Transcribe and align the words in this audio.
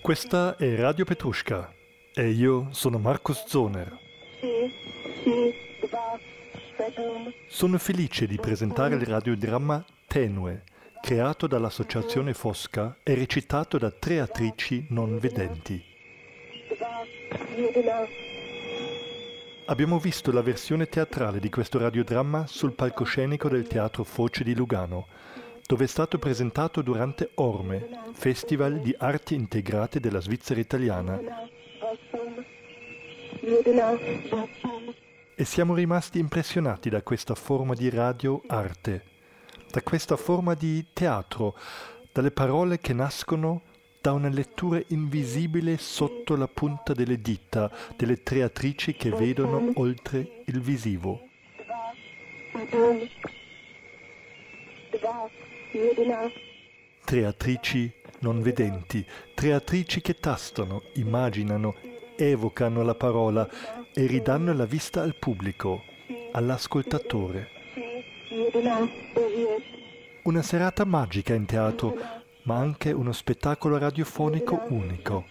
Questa 0.00 0.56
è 0.56 0.76
Radio 0.76 1.04
Petrushka 1.04 1.72
e 2.14 2.28
io 2.30 2.68
sono 2.70 2.98
Marcos 2.98 3.44
Zoner. 3.46 3.98
Sono 7.48 7.78
felice 7.78 8.26
di 8.26 8.36
presentare 8.36 8.94
il 8.94 9.02
radiodramma 9.02 9.84
Tenue, 10.06 10.62
creato 11.00 11.48
dall'Associazione 11.48 12.34
Fosca 12.34 12.98
e 13.02 13.14
recitato 13.14 13.76
da 13.76 13.90
tre 13.90 14.20
attrici 14.20 14.86
non 14.90 15.18
vedenti. 15.18 15.82
Abbiamo 19.66 19.98
visto 19.98 20.30
la 20.30 20.42
versione 20.42 20.86
teatrale 20.86 21.40
di 21.40 21.50
questo 21.50 21.78
radiodramma 21.78 22.46
sul 22.46 22.74
palcoscenico 22.74 23.48
del 23.48 23.66
Teatro 23.66 24.04
Foce 24.04 24.44
di 24.44 24.54
Lugano, 24.54 25.08
dove 25.66 25.84
è 25.84 25.88
stato 25.88 26.18
presentato 26.18 26.80
durante 26.80 27.30
Orme, 27.34 27.88
Festival 28.12 28.80
di 28.80 28.94
Arti 28.96 29.34
Integrate 29.34 29.98
della 29.98 30.20
Svizzera 30.20 30.60
Italiana. 30.60 31.20
E 35.34 35.44
siamo 35.44 35.74
rimasti 35.74 36.18
impressionati 36.18 36.88
da 36.88 37.02
questa 37.02 37.34
forma 37.34 37.74
di 37.74 37.90
radio 37.90 38.40
arte, 38.46 39.04
da 39.70 39.82
questa 39.82 40.16
forma 40.16 40.54
di 40.54 40.86
teatro, 40.92 41.56
dalle 42.12 42.30
parole 42.30 42.78
che 42.78 42.92
nascono 42.92 43.62
da 44.00 44.12
una 44.12 44.28
lettura 44.28 44.80
invisibile 44.88 45.78
sotto 45.78 46.36
la 46.36 46.46
punta 46.46 46.92
delle 46.92 47.20
dita 47.20 47.70
delle 47.96 48.22
tre 48.22 48.44
attrici 48.44 48.94
che 48.94 49.10
vedono 49.10 49.72
oltre 49.74 50.44
il 50.46 50.60
visivo. 50.60 51.22
Tre 57.04 57.24
attrici 57.26 57.92
non 58.20 58.40
vedenti, 58.40 59.04
tre 59.34 59.52
attrici 59.52 60.00
che 60.00 60.14
tastano, 60.14 60.84
immaginano, 60.94 61.74
evocano 62.16 62.82
la 62.82 62.94
parola 62.94 63.46
e 63.92 64.06
ridanno 64.06 64.54
la 64.54 64.64
vista 64.64 65.02
al 65.02 65.16
pubblico, 65.16 65.82
all'ascoltatore. 66.32 67.48
Una 70.22 70.42
serata 70.42 70.84
magica 70.84 71.34
in 71.34 71.44
teatro 71.44 71.94
ma 72.44 72.56
anche 72.56 72.92
uno 72.92 73.12
spettacolo 73.12 73.76
radiofonico 73.76 74.64
unico. 74.68 75.26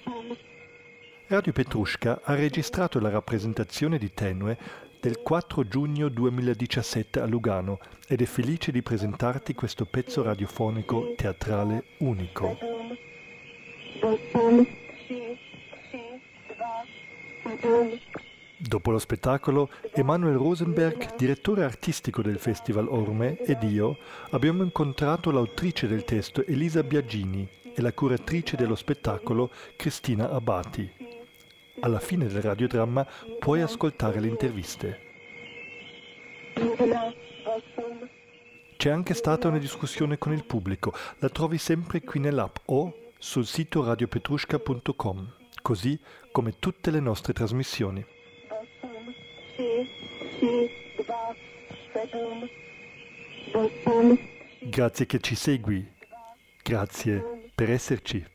Radio 1.27 1.53
Petrushka 1.53 2.21
ha 2.23 2.35
registrato 2.35 2.99
la 2.99 3.09
rappresentazione 3.09 3.97
di 3.97 4.13
Tenue 4.13 4.57
del 5.05 5.21
4 5.21 5.67
giugno 5.67 6.09
2017 6.09 7.19
a 7.19 7.27
Lugano 7.27 7.77
ed 8.07 8.23
è 8.23 8.25
felice 8.25 8.71
di 8.71 8.81
presentarti 8.81 9.53
questo 9.53 9.85
pezzo 9.85 10.23
radiofonico 10.23 11.13
teatrale 11.15 11.83
unico. 11.99 12.57
Dopo 18.57 18.89
lo 18.89 18.97
spettacolo, 18.97 19.69
Emanuel 19.93 20.37
Rosenberg, 20.37 21.15
direttore 21.15 21.63
artistico 21.63 22.23
del 22.23 22.39
Festival 22.39 22.87
Orme, 22.89 23.37
ed 23.37 23.61
io 23.61 23.99
abbiamo 24.31 24.63
incontrato 24.63 25.29
l'autrice 25.29 25.85
del 25.85 26.03
testo 26.03 26.43
Elisa 26.47 26.81
Biagini 26.81 27.47
e 27.75 27.79
la 27.79 27.93
curatrice 27.93 28.57
dello 28.57 28.73
spettacolo 28.73 29.51
Cristina 29.75 30.31
Abati. 30.31 31.04
Alla 31.85 31.99
fine 31.99 32.25
del 32.25 32.41
radiodramma 32.41 33.05
puoi 33.37 33.61
ascoltare 33.61 34.19
le 34.19 34.27
interviste. 34.27 34.99
C'è 38.75 38.89
anche 38.89 39.13
stata 39.13 39.47
una 39.49 39.59
discussione 39.59 40.17
con 40.17 40.33
il 40.33 40.45
pubblico, 40.45 40.93
la 41.19 41.29
trovi 41.29 41.59
sempre 41.59 42.01
qui 42.01 42.19
nell'app 42.19 42.55
o 42.65 43.11
sul 43.19 43.45
sito 43.45 43.85
radiopetrushka.com, 43.85 45.33
così 45.61 45.99
come 46.31 46.57
tutte 46.57 46.89
le 46.89 46.99
nostre 46.99 47.33
trasmissioni. 47.33 48.03
Grazie 54.59 55.05
che 55.05 55.19
ci 55.19 55.35
segui. 55.35 55.87
Grazie 56.63 57.51
per 57.53 57.69
esserci. 57.69 58.25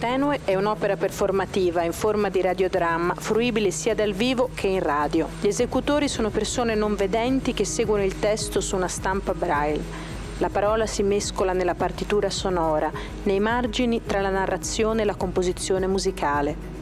Tenue 0.00 0.40
è 0.44 0.56
un'opera 0.56 0.96
performativa 0.96 1.84
in 1.84 1.92
forma 1.92 2.28
di 2.28 2.40
radiodramma, 2.40 3.14
fruibile 3.14 3.70
sia 3.70 3.94
dal 3.94 4.12
vivo 4.12 4.50
che 4.52 4.66
in 4.66 4.80
radio. 4.80 5.28
Gli 5.40 5.46
esecutori 5.46 6.08
sono 6.08 6.30
persone 6.30 6.74
non 6.74 6.96
vedenti 6.96 7.54
che 7.54 7.64
seguono 7.64 8.02
il 8.02 8.18
testo 8.18 8.60
su 8.60 8.74
una 8.74 8.88
stampa 8.88 9.32
braille. 9.32 10.12
La 10.38 10.48
parola 10.48 10.86
si 10.86 11.04
mescola 11.04 11.52
nella 11.52 11.76
partitura 11.76 12.28
sonora, 12.28 12.90
nei 13.22 13.38
margini 13.38 14.02
tra 14.04 14.20
la 14.20 14.30
narrazione 14.30 15.02
e 15.02 15.04
la 15.04 15.14
composizione 15.14 15.86
musicale. 15.86 16.72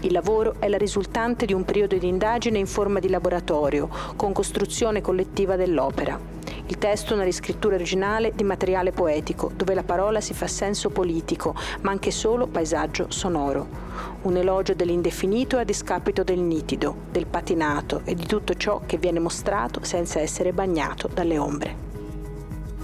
Il 0.00 0.12
lavoro 0.12 0.56
è 0.58 0.68
la 0.68 0.78
risultante 0.78 1.44
di 1.44 1.52
un 1.52 1.66
periodo 1.66 1.96
di 1.96 2.08
indagine 2.08 2.58
in 2.58 2.66
forma 2.66 2.98
di 2.98 3.10
laboratorio, 3.10 3.90
con 4.16 4.32
costruzione 4.32 5.02
collettiva 5.02 5.56
dell'opera. 5.56 6.41
Il 6.72 6.78
testo 6.78 7.12
è 7.12 7.16
una 7.16 7.24
riscrittura 7.24 7.74
originale 7.74 8.32
di 8.34 8.44
materiale 8.44 8.92
poetico, 8.92 9.50
dove 9.54 9.74
la 9.74 9.82
parola 9.82 10.22
si 10.22 10.32
fa 10.32 10.46
senso 10.46 10.88
politico, 10.88 11.54
ma 11.82 11.90
anche 11.90 12.10
solo 12.10 12.46
paesaggio 12.46 13.10
sonoro. 13.10 13.68
Un 14.22 14.38
elogio 14.38 14.72
dell'indefinito 14.72 15.58
a 15.58 15.64
discapito 15.64 16.24
del 16.24 16.38
nitido, 16.38 16.96
del 17.10 17.26
patinato 17.26 18.00
e 18.04 18.14
di 18.14 18.24
tutto 18.24 18.54
ciò 18.54 18.80
che 18.86 18.96
viene 18.96 19.18
mostrato 19.18 19.84
senza 19.84 20.18
essere 20.20 20.54
bagnato 20.54 21.10
dalle 21.12 21.36
ombre. 21.36 21.76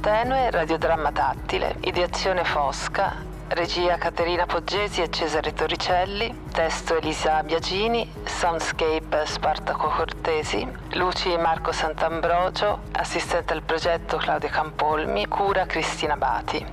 Tenue 0.03 0.51
radiodramma 0.51 1.11
tattile, 1.11 1.77
ideazione 1.81 2.45
Fosca, 2.45 3.25
regia 3.49 3.97
Caterina 3.97 4.47
Poggesi 4.47 5.01
e 5.01 5.11
Cesare 5.11 5.53
Torricelli, 5.53 6.43
testo 6.53 6.97
Elisa 6.97 7.43
Biagini, 7.43 8.11
soundscape 8.25 9.25
Spartaco 9.25 9.89
Cortesi, 9.89 10.67
luci 10.93 11.37
Marco 11.37 11.73
Sant'Ambrogio, 11.73 12.81
assistente 12.93 13.53
al 13.53 13.63
progetto 13.63 14.17
Claudia 14.19 14.51
Campolmi, 14.51 15.27
cura 15.27 15.67
Cristina 15.67 16.17
Bati. 16.17 16.65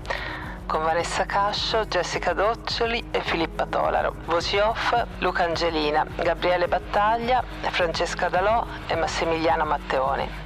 Con 0.66 0.84
Vanessa 0.84 1.26
Cascio, 1.26 1.86
Jessica 1.86 2.34
Doccioli 2.34 3.10
e 3.12 3.22
Filippa 3.22 3.66
Tolaro. 3.66 4.16
Voci 4.26 4.58
off 4.58 5.06
Luca 5.20 5.44
Angelina, 5.44 6.06
Gabriele 6.16 6.68
Battaglia, 6.68 7.44
Francesca 7.70 8.30
Dalò 8.30 8.66
e 8.88 8.96
Massimiliano 8.96 9.64
Matteoni. 9.64 10.45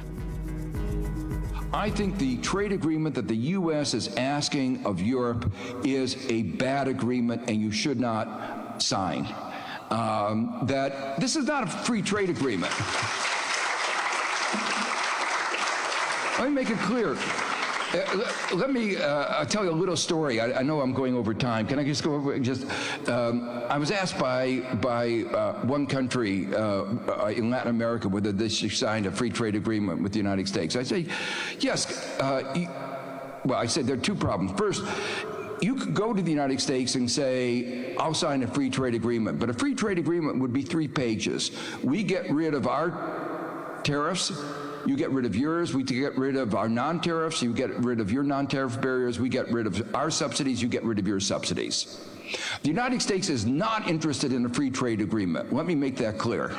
I 1.72 1.88
think 1.88 2.18
the 2.18 2.36
trade 2.38 2.72
agreement 2.72 3.14
that 3.14 3.28
the 3.28 3.36
U.S. 3.36 3.94
is 3.94 4.16
asking 4.16 4.84
of 4.84 5.00
Europe 5.00 5.52
is 5.84 6.16
a 6.28 6.42
bad 6.42 6.88
agreement 6.88 7.48
and 7.48 7.60
you 7.60 7.70
should 7.70 8.00
not 8.00 8.82
sign. 8.82 9.32
Um, 9.90 10.58
that 10.64 11.20
this 11.20 11.36
is 11.36 11.46
not 11.46 11.64
a 11.64 11.66
free 11.66 12.02
trade 12.02 12.28
agreement. 12.28 12.72
Let 16.38 16.48
me 16.48 16.54
make 16.54 16.70
it 16.70 16.78
clear. 16.78 17.16
Uh, 17.92 18.32
let 18.54 18.72
me 18.72 18.96
uh, 18.96 19.44
tell 19.46 19.64
you 19.64 19.70
a 19.70 19.72
little 19.72 19.96
story. 19.96 20.40
I, 20.40 20.60
I, 20.60 20.62
know 20.62 20.80
I'm 20.80 20.92
going 20.92 21.16
over 21.16 21.34
time. 21.34 21.66
Can 21.66 21.78
I 21.80 21.84
just 21.84 22.04
go 22.04 22.14
over? 22.14 22.38
Just 22.38 22.64
um, 23.08 23.48
I 23.68 23.78
was 23.78 23.90
asked 23.90 24.16
by 24.16 24.60
by 24.80 25.24
uh, 25.34 25.54
one 25.66 25.88
country 25.88 26.46
uh, 26.54 26.84
uh, 27.08 27.32
in 27.34 27.50
Latin 27.50 27.70
America 27.70 28.08
whether 28.08 28.30
they 28.30 28.48
should 28.48 28.70
sign 28.72 29.06
a 29.06 29.10
free 29.10 29.30
trade 29.30 29.56
agreement 29.56 30.02
with 30.02 30.12
the 30.12 30.18
United 30.18 30.46
States. 30.46 30.76
I 30.76 30.84
say, 30.84 31.06
yes. 31.58 32.08
You, 32.54 32.68
well, 33.44 33.58
I 33.58 33.66
said 33.66 33.86
there 33.86 33.96
are 33.96 34.00
two 34.00 34.14
problems. 34.14 34.56
First, 34.56 34.84
you 35.60 35.74
could 35.74 35.94
go 35.94 36.12
to 36.12 36.22
the 36.22 36.30
United 36.30 36.60
States 36.60 36.94
and 36.94 37.10
say, 37.10 37.96
I'll 37.96 38.14
sign 38.14 38.44
a 38.44 38.46
free 38.46 38.70
trade 38.70 38.94
agreement. 38.94 39.40
But 39.40 39.50
a 39.50 39.54
free 39.54 39.74
trade 39.74 39.98
agreement 39.98 40.38
would 40.38 40.52
be 40.52 40.62
three 40.62 40.88
pages. 40.88 41.50
We 41.82 42.04
get 42.04 42.30
rid 42.30 42.54
of 42.54 42.68
our 42.68 43.80
tariffs 43.82 44.30
you 44.90 44.96
get 44.96 45.10
rid 45.12 45.24
of 45.24 45.36
yours, 45.36 45.72
we 45.72 45.84
get 45.84 46.18
rid 46.18 46.34
of 46.34 46.56
our 46.56 46.68
non 46.68 47.00
tariffs, 47.00 47.40
you 47.40 47.54
get 47.54 47.70
rid 47.78 48.00
of 48.00 48.10
your 48.10 48.24
non 48.24 48.48
tariff 48.48 48.80
barriers, 48.80 49.20
we 49.20 49.28
get 49.28 49.48
rid 49.52 49.66
of 49.66 49.94
our 49.94 50.10
subsidies, 50.10 50.60
you 50.60 50.68
get 50.68 50.82
rid 50.82 50.98
of 50.98 51.06
your 51.06 51.20
subsidies. 51.20 52.04
The 52.62 52.68
United 52.68 53.00
States 53.00 53.28
is 53.28 53.46
not 53.46 53.88
interested 53.88 54.32
in 54.32 54.44
a 54.44 54.48
free 54.48 54.70
trade 54.70 55.00
agreement. 55.00 55.52
Let 55.52 55.66
me 55.66 55.76
make 55.76 55.96
that 55.98 56.18
clear. 56.18 56.52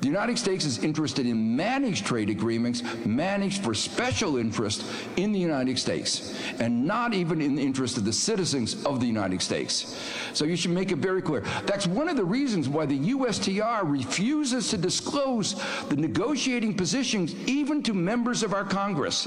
The 0.00 0.06
United 0.06 0.38
States 0.38 0.64
is 0.64 0.78
interested 0.84 1.26
in 1.26 1.56
managed 1.56 2.06
trade 2.06 2.30
agreements 2.30 2.82
managed 3.04 3.64
for 3.64 3.74
special 3.74 4.36
interest 4.36 4.84
in 5.16 5.32
the 5.32 5.40
United 5.40 5.76
States 5.76 6.38
and 6.60 6.86
not 6.86 7.14
even 7.14 7.40
in 7.40 7.56
the 7.56 7.62
interest 7.62 7.96
of 7.96 8.04
the 8.04 8.12
citizens 8.12 8.84
of 8.84 9.00
the 9.00 9.06
United 9.06 9.42
States. 9.42 9.98
So 10.34 10.44
you 10.44 10.54
should 10.54 10.70
make 10.70 10.92
it 10.92 10.98
very 10.98 11.20
clear. 11.20 11.40
That's 11.66 11.88
one 11.88 12.08
of 12.08 12.16
the 12.16 12.24
reasons 12.24 12.68
why 12.68 12.86
the 12.86 13.10
USTR 13.10 13.80
refuses 13.82 14.70
to 14.70 14.76
disclose 14.76 15.60
the 15.88 15.96
negotiating 15.96 16.74
positions 16.74 17.34
even 17.48 17.82
to 17.82 17.92
members 17.92 18.44
of 18.44 18.54
our 18.54 18.64
Congress. 18.64 19.26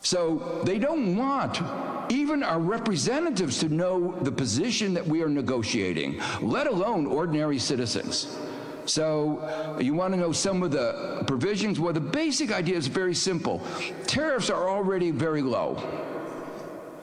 So 0.00 0.62
they 0.64 0.78
don't 0.78 1.16
want 1.16 1.60
even 2.12 2.42
our 2.42 2.60
representatives 2.60 3.58
to 3.58 3.68
know 3.68 4.12
the 4.22 4.30
position 4.30 4.94
that 4.94 5.06
we 5.06 5.22
are 5.22 5.28
negotiating, 5.28 6.20
let 6.40 6.66
alone 6.66 7.06
ordinary 7.06 7.58
citizens. 7.58 8.36
So 8.86 9.76
you 9.80 9.94
want 9.94 10.14
to 10.14 10.20
know 10.20 10.32
some 10.32 10.62
of 10.62 10.70
the 10.70 11.24
provisions? 11.26 11.78
Well, 11.78 11.92
the 11.92 12.00
basic 12.00 12.52
idea 12.52 12.76
is 12.76 12.86
very 12.86 13.14
simple. 13.14 13.60
Tariffs 14.06 14.48
are 14.48 14.68
already 14.68 15.10
very 15.10 15.42
low. 15.42 15.82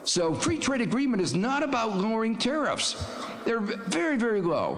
So 0.04 0.34
free 0.34 0.58
trade 0.58 0.80
agreement 0.80 1.22
is 1.22 1.34
not 1.34 1.62
about 1.62 1.96
lowering 1.96 2.36
tariffs. 2.36 3.02
They're 3.44 3.60
very, 3.60 4.16
very 4.16 4.42
low. 4.42 4.74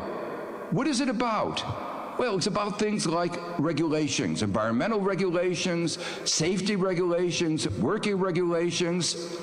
What 0.71 0.87
is 0.87 1.01
it 1.01 1.09
about? 1.09 1.65
Well, 2.19 2.37
it's 2.37 2.47
about 2.47 2.79
things 2.79 3.07
like 3.07 3.37
regulations, 3.59 4.43
environmental 4.43 5.01
regulations, 5.01 5.99
safety 6.25 6.75
regulations, 6.75 7.69
working 7.69 8.17
regulations. 8.17 9.37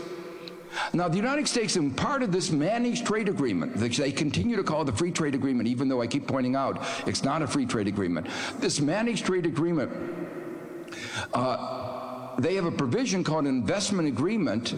Now, 0.93 1.07
the 1.07 1.17
United 1.17 1.47
States, 1.47 1.75
in 1.75 1.91
part 1.91 2.23
of 2.23 2.31
this 2.31 2.51
managed 2.51 3.05
trade 3.05 3.29
agreement, 3.29 3.77
which 3.77 3.97
they 3.97 4.11
continue 4.11 4.55
to 4.55 4.63
call 4.63 4.83
the 4.85 4.93
free 4.93 5.11
trade 5.11 5.35
agreement, 5.35 5.67
even 5.67 5.87
though 5.87 6.01
I 6.01 6.07
keep 6.07 6.27
pointing 6.27 6.55
out 6.55 6.85
it's 7.07 7.23
not 7.23 7.41
a 7.41 7.47
free 7.47 7.65
trade 7.65 7.87
agreement, 7.87 8.27
this 8.59 8.79
managed 8.79 9.25
trade 9.25 9.45
agreement, 9.45 9.91
uh, 11.33 12.35
they 12.37 12.55
have 12.55 12.65
a 12.65 12.71
provision 12.71 13.23
called 13.23 13.45
an 13.45 13.49
investment 13.49 14.07
agreement, 14.07 14.69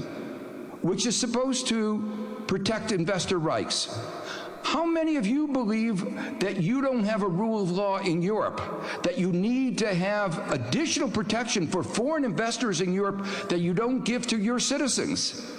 which 0.82 1.06
is 1.06 1.16
supposed 1.16 1.68
to 1.68 2.44
protect 2.48 2.92
investor 2.92 3.40
rights. 3.40 3.98
How 4.64 4.84
many 4.84 5.16
of 5.18 5.28
you 5.28 5.48
believe 5.48 6.04
that 6.40 6.58
you 6.58 6.82
don't 6.82 7.04
have 7.04 7.22
a 7.22 7.28
rule 7.28 7.62
of 7.62 7.72
law 7.72 8.00
in 8.00 8.22
Europe, 8.22 8.62
that 9.04 9.18
you 9.18 9.32
need 9.32 9.78
to 9.78 9.94
have 9.94 10.52
additional 10.52 11.10
protection 11.10 11.68
for 11.68 11.84
foreign 11.84 12.26
investors 12.26 12.82
in 12.82 12.92
Europe 12.92 13.26
that 13.50 13.60
you 13.60 13.74
don't 13.74 14.04
give 14.04 14.26
to 14.28 14.38
your 14.38 14.60
citizens? 14.60 15.55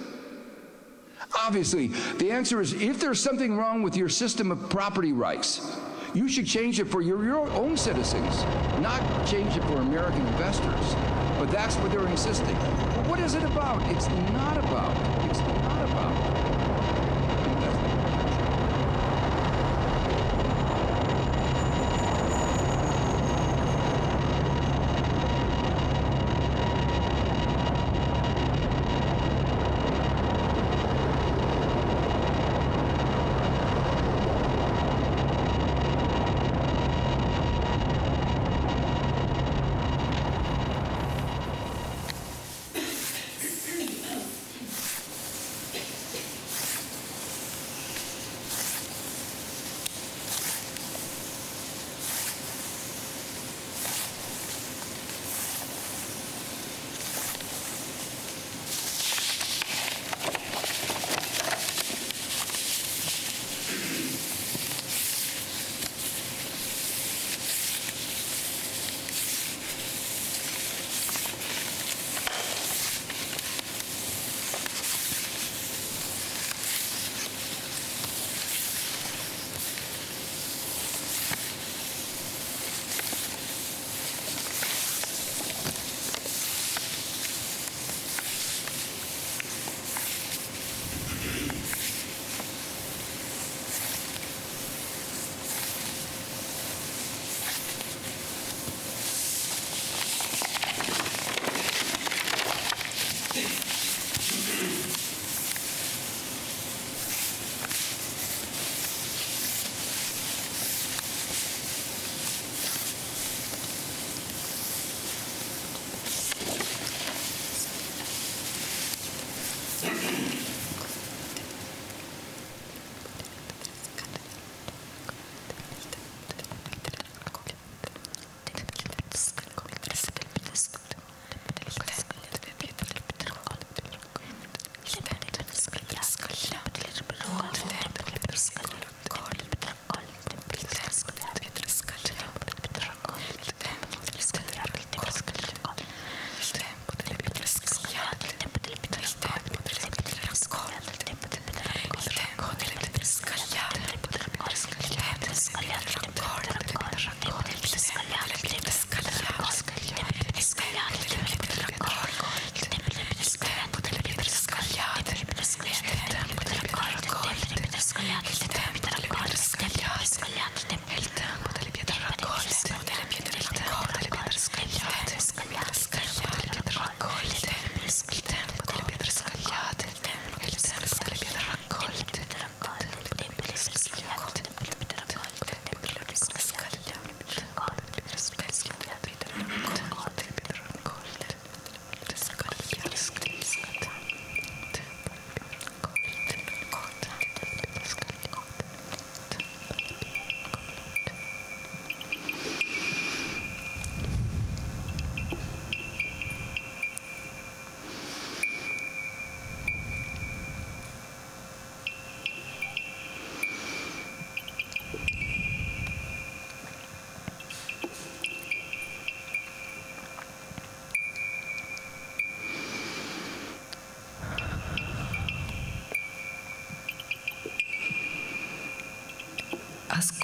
Obviously, 1.34 1.88
the 2.18 2.30
answer 2.30 2.60
is 2.60 2.72
if 2.74 3.00
there's 3.00 3.20
something 3.20 3.56
wrong 3.56 3.82
with 3.82 3.96
your 3.96 4.08
system 4.08 4.50
of 4.50 4.68
property 4.70 5.12
rights, 5.12 5.76
you 6.14 6.28
should 6.28 6.46
change 6.46 6.80
it 6.80 6.86
for 6.86 7.02
your, 7.02 7.24
your 7.24 7.50
own 7.50 7.76
citizens, 7.76 8.42
not 8.80 9.00
change 9.26 9.56
it 9.56 9.62
for 9.64 9.76
American 9.76 10.24
investors. 10.28 10.94
But 11.38 11.50
that's 11.50 11.76
what 11.76 11.90
they're 11.90 12.08
insisting. 12.08 12.54
But 12.54 13.06
what 13.08 13.20
is 13.20 13.34
it 13.34 13.42
about? 13.42 13.82
It's 13.92 14.08
not 14.32 14.56
about. 14.56 14.96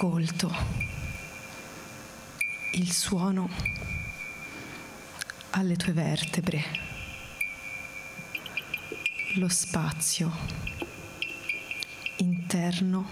Ascolto 0.03 0.53
il 2.73 2.91
suono 2.91 3.49
alle 5.51 5.77
tue 5.77 5.93
vertebre. 5.93 6.61
lo 9.35 9.47
spazio 9.47 10.29
interno 12.17 13.07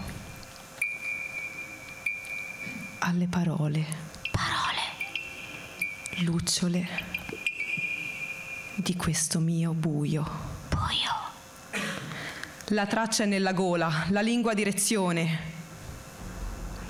alle 2.98 3.26
parole. 3.26 3.86
Parole. 4.30 4.80
Lucciole 6.24 6.86
di 8.76 8.94
questo 8.96 9.40
mio 9.40 9.72
buio. 9.72 10.30
Buio. 10.68 11.10
La 12.66 12.86
traccia 12.86 13.22
è 13.22 13.26
nella 13.26 13.54
gola, 13.54 14.04
la 14.10 14.20
lingua 14.20 14.52
direzione. 14.52 15.51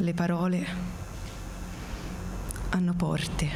Le 0.02 0.14
parole 0.14 0.66
hanno 2.70 2.92
porte. 2.92 3.48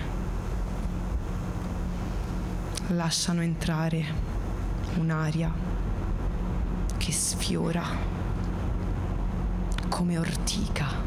Lasciano 2.90 3.42
entrare 3.42 4.04
un'aria 4.96 5.52
che 6.98 7.10
sfiora 7.10 7.82
come 9.88 10.18
ortica. 10.18 11.05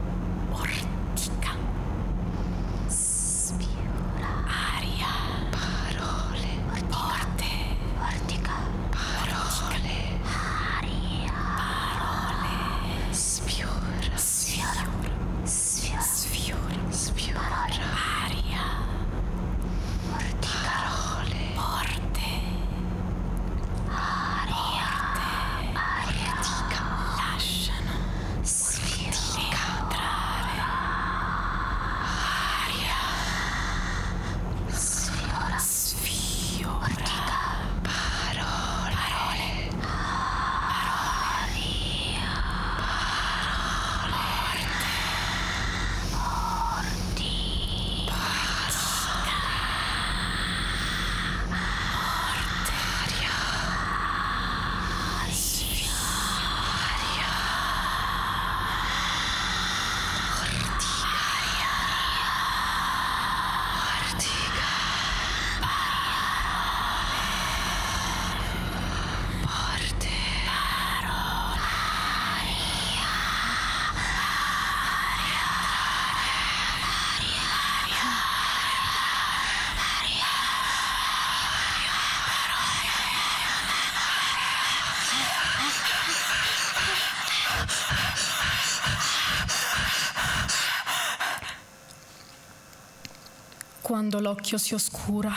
L'occhio 94.19 94.57
si 94.57 94.73
oscura, 94.73 95.31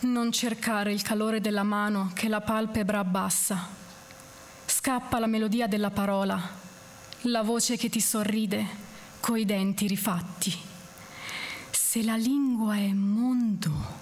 non 0.00 0.32
cercare 0.32 0.92
il 0.92 1.00
calore 1.00 1.40
della 1.40 1.62
mano 1.62 2.10
che 2.12 2.26
la 2.26 2.40
palpebra 2.40 2.98
abbassa. 2.98 3.68
Scappa 4.66 5.20
la 5.20 5.28
melodia 5.28 5.68
della 5.68 5.90
parola, 5.90 6.40
la 7.22 7.42
voce 7.42 7.76
che 7.76 7.88
ti 7.88 8.00
sorride 8.00 8.66
coi 9.20 9.44
denti 9.44 9.86
rifatti. 9.86 10.52
Se 11.70 12.02
la 12.02 12.16
lingua 12.16 12.74
è 12.74 12.88
mondo, 12.88 14.01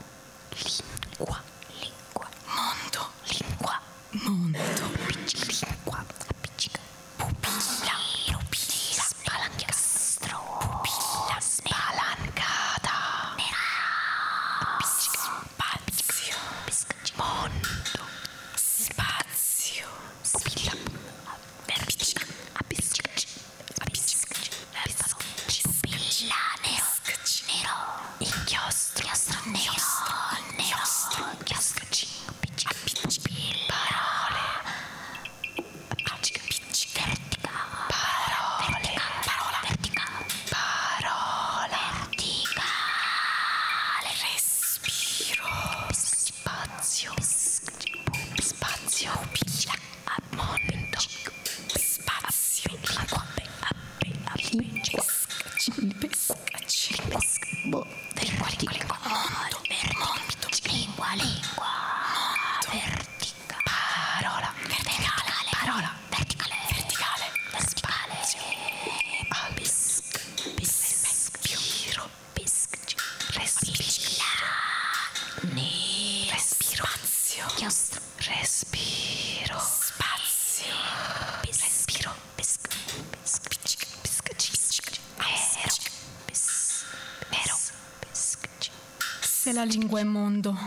la 89.61 89.67
lingua 89.67 90.01
è 90.01 90.05
mondo, 90.05 90.59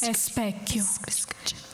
è 0.00 0.12
specchio. 0.12 0.86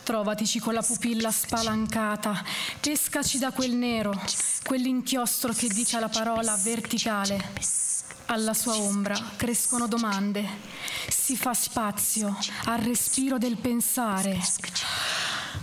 Trovatici 0.04 0.60
con 0.60 0.72
la 0.72 0.82
pupilla 0.82 1.32
spalancata, 1.32 2.44
pescaci 2.78 3.38
da 3.38 3.50
quel 3.50 3.72
nero, 3.72 4.12
quell'inchiostro 4.62 5.52
che 5.52 5.66
dice 5.66 5.98
la 5.98 6.08
parola 6.08 6.56
verticale. 6.62 7.52
Alla 8.26 8.54
sua 8.54 8.76
ombra 8.76 9.18
crescono 9.34 9.88
domande, 9.88 10.46
si 11.08 11.36
fa 11.36 11.54
spazio 11.54 12.38
al 12.66 12.78
respiro 12.78 13.36
del 13.36 13.56
pensare. 13.56 14.38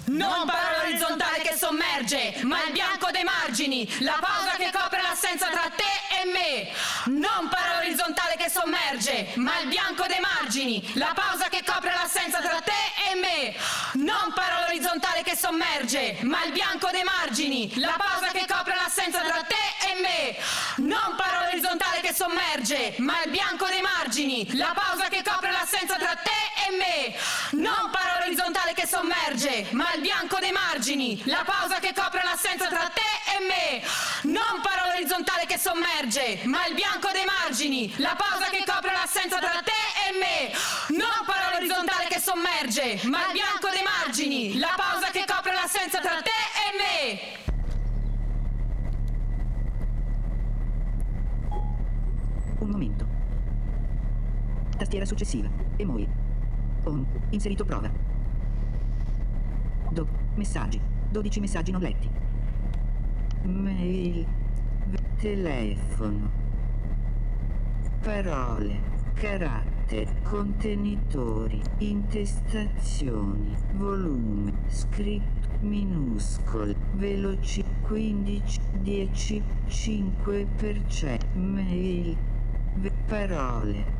Non 0.08 0.46
parola 0.46 0.82
orizzontale 0.84 1.40
che 1.40 1.56
sommerge, 1.58 2.42
ma 2.44 2.66
il 2.66 2.74
bianco 2.74 3.12
dei 3.12 3.24
margini, 3.24 3.90
la 4.00 4.18
pausa 4.20 4.58
che 4.58 4.72
copre 4.74 5.02
l'assenza 5.02 5.48
tra 5.48 5.72
te 5.74 5.97
me. 6.32 6.70
Non 7.06 7.50
parola 7.50 7.80
orizzontale 7.80 8.36
che 8.38 8.50
sommerge, 8.50 9.34
ma 9.36 9.60
il 9.60 9.68
bianco 9.68 10.06
dei 10.08 10.20
margini, 10.20 10.92
la 10.96 11.12
pausa 11.14 11.48
che 11.50 11.64
copre 11.66 11.92
l'assenza 11.94 12.40
tra 12.40 12.62
te 12.62 13.12
e 13.12 13.16
me. 13.16 13.56
Non 14.04 14.34
parola 14.34 14.68
orizzontale 14.68 15.24
che 15.24 15.36
sommerge, 15.36 16.18
ma 16.22 16.44
il 16.44 16.52
bianco 16.52 16.90
dei 16.92 17.04
margini, 17.04 17.80
la 17.80 17.96
pausa 17.98 18.28
che 18.28 18.46
copre 18.48 18.76
l'assenza 18.76 19.22
tra 19.22 19.44
te 19.44 19.66
e 19.88 20.02
me. 20.02 20.36
Non 20.88 21.16
parola 21.16 21.48
orizzontale 21.48 22.02
che 22.02 22.14
sommerge, 22.14 22.96
ma 22.98 23.22
il 23.24 23.32
bianco 23.32 23.68
dei 23.68 23.82
margini, 23.82 24.56
la 24.56 24.74
pausa 24.76 25.08
che 25.08 25.24
copre 25.24 25.52
l'assenza 25.52 25.96
tra 25.96 26.16
te 26.16 26.42
e 26.68 26.78
me. 26.78 27.16
Non 27.52 27.90
parola 27.92 28.26
orizzontale 28.26 28.74
che 28.74 28.86
sommerge, 28.86 29.68
ma 29.72 29.94
il 29.94 30.02
bianco 30.02 30.38
dei 30.40 30.52
margini, 30.52 31.22
la 31.26 31.44
pausa 31.46 31.80
che 31.80 31.94
copre 31.94 32.22
l'assenza 32.24 32.68
tra 32.68 32.92
te 32.94 33.08
e 33.38 33.40
me. 33.48 33.82
Non 34.34 34.60
parola 34.62 34.94
orizzontale 34.94 35.46
che 35.46 35.58
sommerge, 35.58 36.42
ma 36.44 36.66
il 36.68 36.74
bianco 36.76 37.10
dei 37.14 37.24
margini, 37.24 37.94
la 37.98 38.16
pausa 38.18 38.50
che 38.50 38.64
copre 38.66 38.92
l'assenza 38.92 39.40
tra 39.40 39.62
te 39.64 39.80
e 40.08 40.20
me. 40.20 40.52
Non 40.98 41.24
parola 41.26 41.56
orizzontale 41.56 42.08
che 42.10 42.20
sommerge, 42.20 43.00
ma 43.08 43.28
il 43.28 43.32
bianco 43.32 43.70
dei 43.70 43.84
margini, 43.84 44.58
la 44.58 44.74
pausa 44.76 45.10
che 45.10 45.24
copre 45.26 45.54
l'assenza 45.54 46.00
tra 46.00 46.22
te 46.22 46.40
e 46.68 46.72
me! 46.76 47.46
Un 52.60 52.70
momento. 52.70 53.08
Tastiera 54.78 55.06
successiva. 55.06 55.48
Emoji. 55.78 56.27
On. 56.88 57.06
Inserito 57.32 57.66
prova. 57.66 57.92
Do. 59.92 60.08
Messaggi. 60.36 60.80
12 61.10 61.40
messaggi 61.40 61.72
non 61.72 61.82
letti. 61.82 62.10
Mail. 63.44 64.26
Telefono. 65.18 66.30
Parole. 68.02 68.96
Caratteri. 69.14 70.08
Contenitori. 70.24 71.62
Intestazioni. 71.80 73.56
Volume. 73.74 74.54
Scritto 74.68 75.50
minuscolo. 75.62 76.74
Veloci 76.94 77.64
15 77.82 78.60
10 78.82 79.44
5%. 79.68 81.20
Mail. 81.34 82.16
Ve- 82.76 82.92
Parole. 83.08 83.97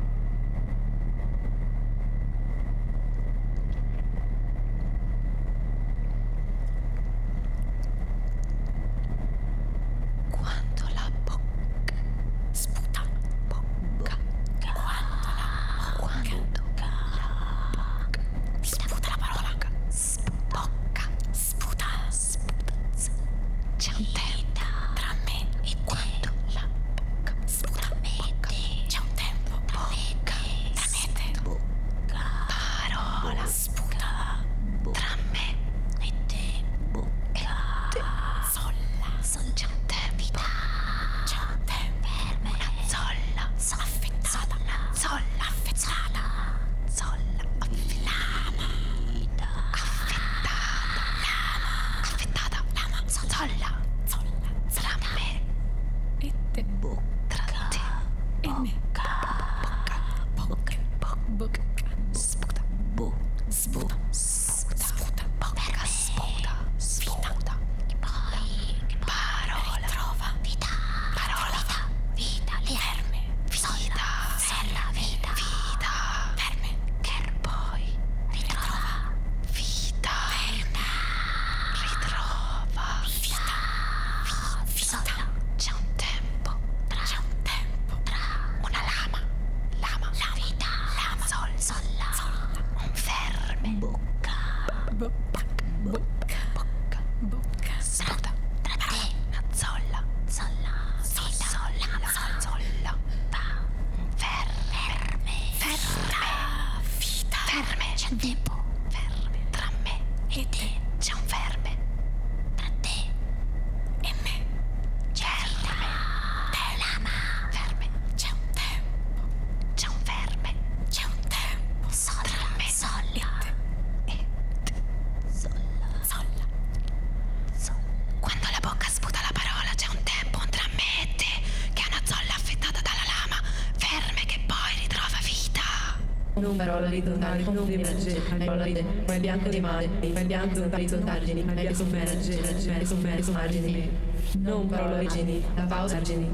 Parola 136.58 136.86
orizzontale, 136.88 137.42
non 137.44 137.70
emerge, 137.70 138.20
parola 138.36 138.64
ride, 138.64 138.84
ma 139.06 139.14
è 139.14 139.20
bianco 139.20 139.48
di 139.48 139.60
mare, 139.60 139.88
ma 140.12 140.20
bianco 140.22 140.60
orizzontali, 140.70 141.44
ma 141.44 141.54
è 141.54 141.72
sommerge, 141.72 143.32
margini. 143.32 144.06
Non 144.40 144.66
parola 144.66 144.96
origini, 144.96 145.42
la 145.54 145.62
pausa 145.62 145.96
argini. 145.96 146.28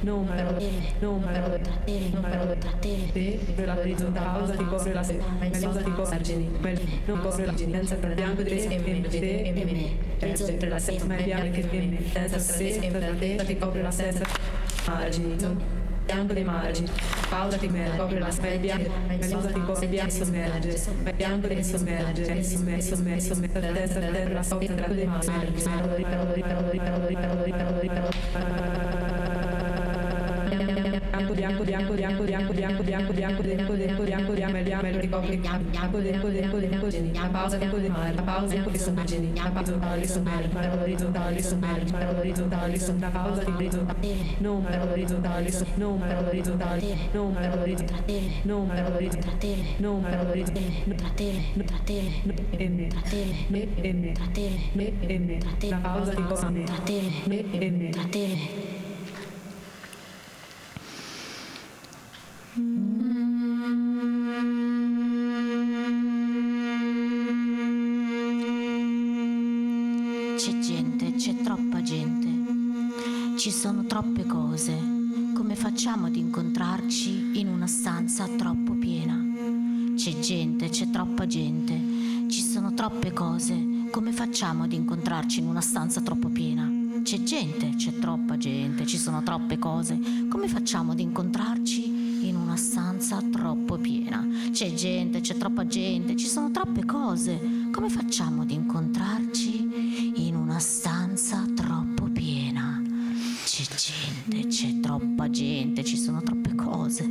Non 0.00 0.24
parola, 0.24 0.56
non 1.00 1.20
parola, 1.20 1.58
non 1.86 2.20
parola. 2.20 2.54
Te, 2.78 3.40
per 3.54 3.66
la 3.66 3.78
orizzontale, 3.78 4.38
pausa 4.38 4.54
ti 4.54 4.64
copre 4.64 4.92
la 4.92 5.02
se, 5.02 5.16
ma 5.16 5.46
pausa 5.60 5.80
ti 5.80 5.92
copre 5.92 6.14
argini. 6.14 6.50
Non 7.06 7.20
copre 7.20 7.46
l'argini, 7.46 7.72
senza 7.72 7.94
tra 7.96 8.14
bianco 8.14 8.42
di 8.42 8.50
te 8.50 8.62
e 8.62 8.78
me, 8.78 9.00
te 10.18 10.32
e 10.32 10.68
la 10.68 10.78
se, 10.78 11.00
ma 11.06 11.16
bianco 11.16 11.68
che 11.68 11.68
me, 11.72 11.98
senza 12.12 12.38
se, 12.38 12.88
per 12.92 13.16
te 13.18 13.44
ti 13.44 13.58
copre 13.58 13.82
la 13.82 13.90
stessa 13.90 14.24
margini. 14.86 15.36
Bianco 16.06 16.34
dei 16.34 16.44
margini, 16.44 16.90
Paura 17.28 17.56
ti 17.56 17.70
copre 17.96 18.18
la 18.18 18.30
sveglia, 18.30 18.76
risolta 19.08 19.52
ti 19.52 19.60
copia, 19.64 20.08
sommerge, 20.08 20.80
bianco 21.16 21.48
ti 21.48 21.64
sommerge, 21.64 22.42
sommerso, 22.42 22.94
sommerso, 22.94 23.34
sommerso, 23.34 23.60
la 23.60 23.72
testa, 23.72 24.00
la 24.00 24.10
terra, 24.10 24.42
sopra, 24.42 24.86
le 24.88 25.04
mani, 25.06 25.52
destra, 31.14 31.44
la 31.44 31.50
sopra, 31.50 31.94
la 31.94 32.10
dei 32.10 32.24
margini, 32.24 32.42
parole, 32.44 32.64
parole, 32.64 32.74
parole, 32.74 32.74
parole, 32.74 32.74
parole, 32.74 32.74
parole, 32.74 32.74
parole, 32.74 32.74
bianco, 32.74 32.74
bianco, 32.74 32.74
bianco, 32.74 32.82
bianco, 32.82 32.82
bianco, 32.82 33.12
bianco, 33.12 33.42
bianco, 33.42 33.72
bianco, 33.74 34.02
bianco, 34.04 34.32
bianco, 34.32 34.32
bianco, 34.32 34.62
bianco, 34.62 35.00
ricopre 35.00 35.36
bianco, 35.36 35.64
bianco, 35.70 35.98
bianco, 35.98 36.28
bianco, 36.28 36.56
bianco, 36.58 36.88
geni, 36.88 37.12
la 37.12 37.28
pausa 37.28 37.56
bianco 37.56 37.78
dei 37.78 37.88
mari, 37.88 38.14
la 38.14 38.22
pausa 38.22 38.46
bianco 38.46 38.70
che 38.70 38.78
sommerge, 38.78 39.32
la 39.34 39.50
pausa 39.50 39.72
orizzontale, 39.72 40.06
sommerge, 40.06 40.48
parola 40.48 40.82
orizzontale, 40.82 41.42
sommerge, 41.42 41.92
parola 41.92 42.18
orizzontale, 42.18 42.78
sommerge, 42.78 43.04
la 43.04 43.10
pausa 43.10 43.44
di 43.44 43.50
orizzontale, 43.52 44.16
non 44.38 44.62
parola 44.62 44.92
orizzontale, 44.92 45.50
non 45.76 45.98
parola 45.98 46.28
orizzontale, 46.28 46.86
non 47.12 47.30
parola 47.30 47.60
orizzontale, 47.60 48.32
non 48.44 48.66
parola 48.66 48.96
orizzontale, 48.96 49.62
non 49.78 50.00
parola 50.02 50.30
orizzontale, 50.30 50.72
e 52.50 52.68
me, 52.68 52.88
me 53.48 53.68
e 53.80 53.92
me, 53.92 54.14
me 54.72 54.92
e 55.00 55.18
me, 55.18 55.38
la 55.68 55.76
pausa 55.76 56.14
di 56.14 56.22
cosa 56.22 56.50
me, 56.50 56.64
me 57.26 57.44
e 57.52 57.70
me. 57.70 58.73
C'è 62.54 62.60
gente, 70.60 71.14
c'è 71.16 71.34
troppa 71.42 71.82
gente. 71.82 72.28
Ci 73.36 73.50
sono 73.50 73.84
troppe 73.86 74.24
cose. 74.26 74.78
Come 75.34 75.56
facciamo 75.56 76.06
ad 76.06 76.14
incontrarci 76.14 77.40
in 77.40 77.48
una 77.48 77.66
stanza 77.66 78.28
troppo 78.28 78.74
piena? 78.74 79.20
C'è 79.96 80.20
gente, 80.20 80.68
c'è 80.68 80.88
troppa 80.90 81.26
gente. 81.26 81.76
Ci 82.28 82.40
sono 82.40 82.72
troppe 82.72 83.12
cose. 83.12 83.88
Come 83.90 84.12
facciamo 84.12 84.62
ad 84.62 84.72
incontrarci 84.72 85.40
in 85.40 85.48
una 85.48 85.60
stanza 85.60 86.00
troppo 86.02 86.28
piena? 86.28 86.70
C'è 87.02 87.20
gente, 87.24 87.72
c'è 87.74 87.98
troppa 87.98 88.36
gente, 88.36 88.86
ci 88.86 88.96
sono 88.96 89.24
troppe 89.24 89.58
cose. 89.58 89.98
Come 90.28 90.46
facciamo 90.46 90.92
ad 90.92 91.00
incontrarci 91.00 92.02
in 92.03 92.03
una 92.44 92.56
stanza 92.56 93.20
troppo 93.32 93.78
piena? 93.78 94.26
C'è 94.50 94.72
gente, 94.74 95.20
c'è 95.20 95.36
troppa 95.36 95.66
gente, 95.66 96.14
ci 96.14 96.26
sono 96.26 96.50
troppe 96.50 96.84
cose. 96.84 97.40
Come 97.72 97.88
facciamo 97.88 98.42
ad 98.42 98.50
incontrarci 98.50 100.12
in 100.16 100.36
una 100.36 100.58
stanza 100.58 101.44
troppo 101.54 102.04
piena? 102.10 102.82
C'è 103.44 103.64
gente, 103.74 104.46
c'è 104.46 104.78
troppa 104.80 105.30
gente, 105.30 105.82
ci 105.84 105.96
sono 105.96 106.22
troppe 106.22 106.54
cose. 106.54 107.10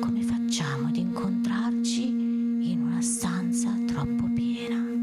Come 0.00 0.22
facciamo 0.22 0.88
ad 0.88 0.96
incontrarci 0.96 2.06
in 2.06 2.82
una 2.82 3.00
stanza 3.00 3.74
troppo 3.86 4.30
piena? 4.34 4.97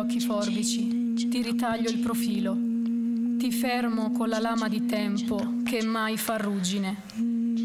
Occhi 0.00 0.18
forbici, 0.18 1.14
ti 1.14 1.42
ritaglio 1.42 1.90
il 1.90 1.98
profilo, 1.98 2.56
ti 3.36 3.52
fermo 3.52 4.10
con 4.12 4.28
la 4.28 4.38
lama 4.38 4.66
di 4.68 4.86
tempo 4.86 5.56
che 5.62 5.82
mai 5.84 6.16
fa 6.16 6.36
ruggine. 6.38 7.02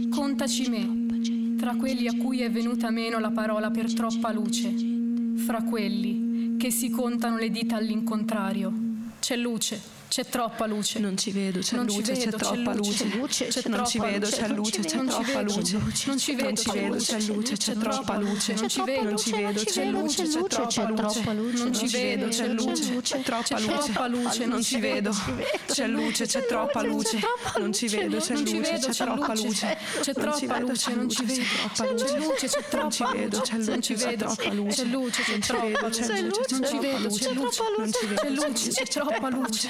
Contaci 0.10 0.70
me, 0.70 1.56
tra 1.58 1.76
quelli 1.76 2.08
a 2.08 2.18
cui 2.18 2.42
è 2.42 2.52
venuta 2.52 2.90
meno 2.90 3.20
la 3.20 3.32
parola 3.32 3.72
per 3.72 3.94
troppa 3.94 4.34
luce, 4.34 4.74
fra 5.38 5.64
quelli 5.64 6.56
che 6.58 6.72
si 6.72 6.90
contano 6.90 7.38
le 7.38 7.50
dita 7.50 7.78
all'incontrario. 7.78 8.74
C'è 9.20 9.38
luce 9.38 9.95
c'è 10.16 10.26
troppa 10.28 10.66
luce. 10.66 11.00
Non 11.00 11.18
ci 11.18 11.32
vedo, 11.32 11.60
c'è 11.60 11.76
non 11.76 11.88
luce, 11.88 12.14
c'è 12.14 12.30
troppa 12.30 12.74
luce. 12.74 13.06
C'è 13.28 13.68
non 13.68 13.86
ci 13.86 14.00
vedo, 14.00 14.30
c'è 14.30 14.48
luce, 14.48 14.80
c'è 14.80 15.04
troppa 15.04 15.42
luce. 15.42 15.78
Non 16.06 16.18
ci 16.18 16.36
vedo, 16.36 16.54
c'è 16.54 17.20
luce, 17.20 17.58
c'è 17.58 17.74
troppa 17.74 18.18
luce. 18.18 18.54
Non 18.54 18.70
ci 18.70 18.82
vedo, 18.86 19.04
non 19.04 19.18
ci 19.18 19.32
vedo, 19.32 19.62
c'è 19.62 19.86
luce, 19.90 20.24
c'è 20.24 20.48
troppa 20.48 21.34
luce. 21.34 21.60
Non 21.60 21.74
ci 21.74 21.88
vedo, 21.88 22.28
c'è 22.30 22.48
luce, 22.48 23.02
c'è 23.02 23.22
troppa 23.24 24.08
luce. 24.08 24.46
Non 24.46 24.64
ci 24.64 24.80
vedo, 24.80 25.12
c'è 25.68 25.88
luce, 25.88 26.26
c'è 26.26 26.46
troppa 26.46 26.82
luce. 26.82 27.20
Non 27.58 27.74
ci 27.74 27.88
vedo, 27.90 28.18
c'è 28.18 28.36
luce, 28.38 28.80
c'è 28.80 28.94
troppa 28.94 29.34
luce. 29.34 29.78
C'è 30.00 30.14
troppa 30.14 30.60
luce, 30.60 30.94
non 30.96 31.10
ci 31.10 31.26
vedo. 31.26 31.44
C'è 31.74 31.94
luce, 31.94 32.48
c'è 32.48 32.64
troppa 32.70 33.12
luce. 33.12 33.36
C'è 33.42 33.66
luce, 33.66 34.08
c'è 34.08 34.24
troppa 34.24 34.54
luce. 34.54 34.76
C'è 34.76 34.86
luce, 34.86 35.24
c'è 35.24 35.40
troppa 35.40 35.88
luce. 35.90 36.14
Non 36.14 36.64
ci 36.64 36.78
vedo, 36.78 37.10
c'è 37.10 37.34
luce, 37.34 37.66
c'è 38.72 39.00
luce, 39.30 39.70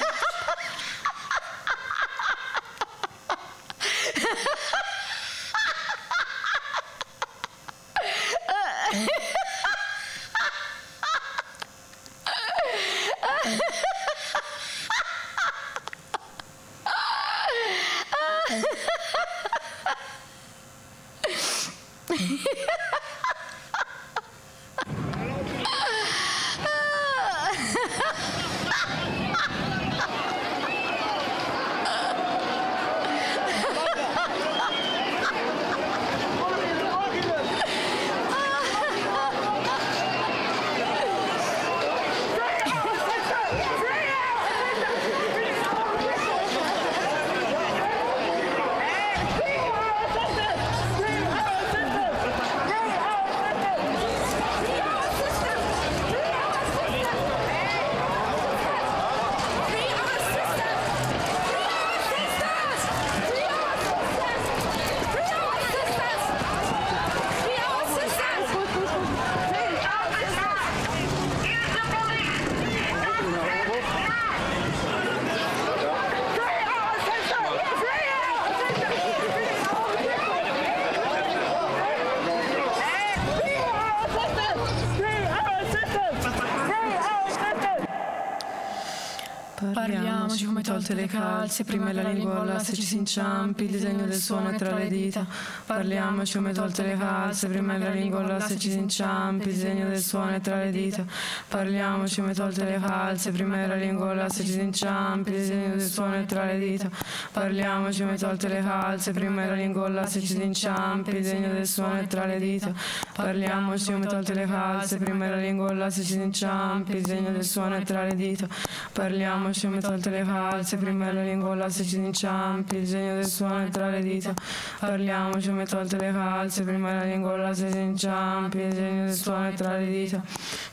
tolte 90.91 90.95
le 90.95 91.07
calze, 91.07 91.63
prima 91.63 91.93
la 91.93 92.09
lingua 92.09 92.59
se 92.59 92.73
ci 92.73 92.81
si 92.81 92.97
inciampi, 92.97 93.63
il 93.63 93.71
disegno 93.71 94.05
del 94.05 94.13
suono 94.15 94.49
è 94.49 94.55
tra 94.57 94.75
le 94.75 94.87
dita. 94.87 95.25
Parliamoci 95.65 96.35
come 96.35 96.53
tolte 96.53 96.83
le 96.83 96.97
calze, 96.97 97.47
prima 97.47 97.77
la 97.77 97.89
lingua 97.89 98.39
se 98.39 98.57
ci 98.57 98.69
si 98.69 98.77
inciampi, 98.77 99.47
il 99.47 99.53
disegno 99.53 99.87
del 99.87 99.99
suono 99.99 100.31
è 100.31 100.41
tra 100.41 100.63
le 100.63 100.71
dita. 100.71 101.05
Parliamoci 101.47 102.19
come 102.21 102.33
tolte 102.33 102.63
le 102.65 102.79
calze, 102.79 103.31
prima 103.31 103.65
la 103.65 103.75
lingua 103.75 104.29
se 104.29 104.43
ci 104.43 104.51
si 104.51 104.59
inciampi, 104.59 105.31
il 105.31 105.37
disegno 105.37 105.69
del 105.75 105.81
suono 105.81 106.15
è 106.15 106.25
tra 106.25 106.45
le 106.45 106.59
dita. 106.59 106.89
Parliamoci 107.31 108.01
come 108.01 108.17
tolte 108.17 108.47
le 108.47 108.61
calze, 108.61 109.11
prima 109.11 109.45
la 109.45 109.53
lingua 109.53 110.05
se 110.05 110.19
ci 110.19 110.27
si 110.27 110.43
inciampi, 110.43 111.11
il 111.11 111.21
disegno 111.21 111.53
del 111.53 111.67
suono 111.67 111.99
è 111.99 112.07
tra 112.07 112.25
le 112.25 112.39
dita. 112.39 112.73
Parliamoci 113.21 113.91
come 113.91 114.07
tolte 114.07 114.33
le 114.33 114.45
calze, 114.45 114.97
prima 114.97 115.29
la 115.29 115.35
lingua 115.35 115.89
se 115.89 116.01
ci 116.01 116.13
si 116.13 116.21
inciampi, 116.21 116.95
il 116.95 117.03
disegno 117.03 117.31
del 117.31 117.43
suono 117.43 117.75
è 117.75 117.83
tra 117.83 118.03
le 118.03 118.15
dita. 118.15 118.47
Parliamoci 118.91 119.67
come 119.67 119.79
tolte 119.79 120.09
le 120.09 120.23
calze, 120.23 120.77
prima 120.77 121.11
la 121.11 121.21
lingua 121.21 121.69
se 121.69 121.83
ci 121.83 121.97
inciampi, 121.97 122.75
il 122.77 122.81
disegno 122.81 123.13
del 123.13 123.27
suono 123.27 123.65
è 123.65 123.69
tra 123.69 123.89
le 123.89 124.01
dita. 124.01 124.33
Parliamoci 124.79 125.49
come 125.49 125.65
tolte 125.65 125.97
le 125.97 126.11
calze, 126.11 126.63
prima 126.63 126.93
la 126.93 127.03
lingua 127.03 127.53
se 127.53 127.71
ci 127.71 127.77
inciampi, 127.77 128.57
il 128.57 128.69
disegno 128.69 129.05
del 129.05 129.13
suono 129.13 129.47
è 129.49 129.53
tra 129.53 129.77
le 129.77 129.85
dita. 129.85 130.23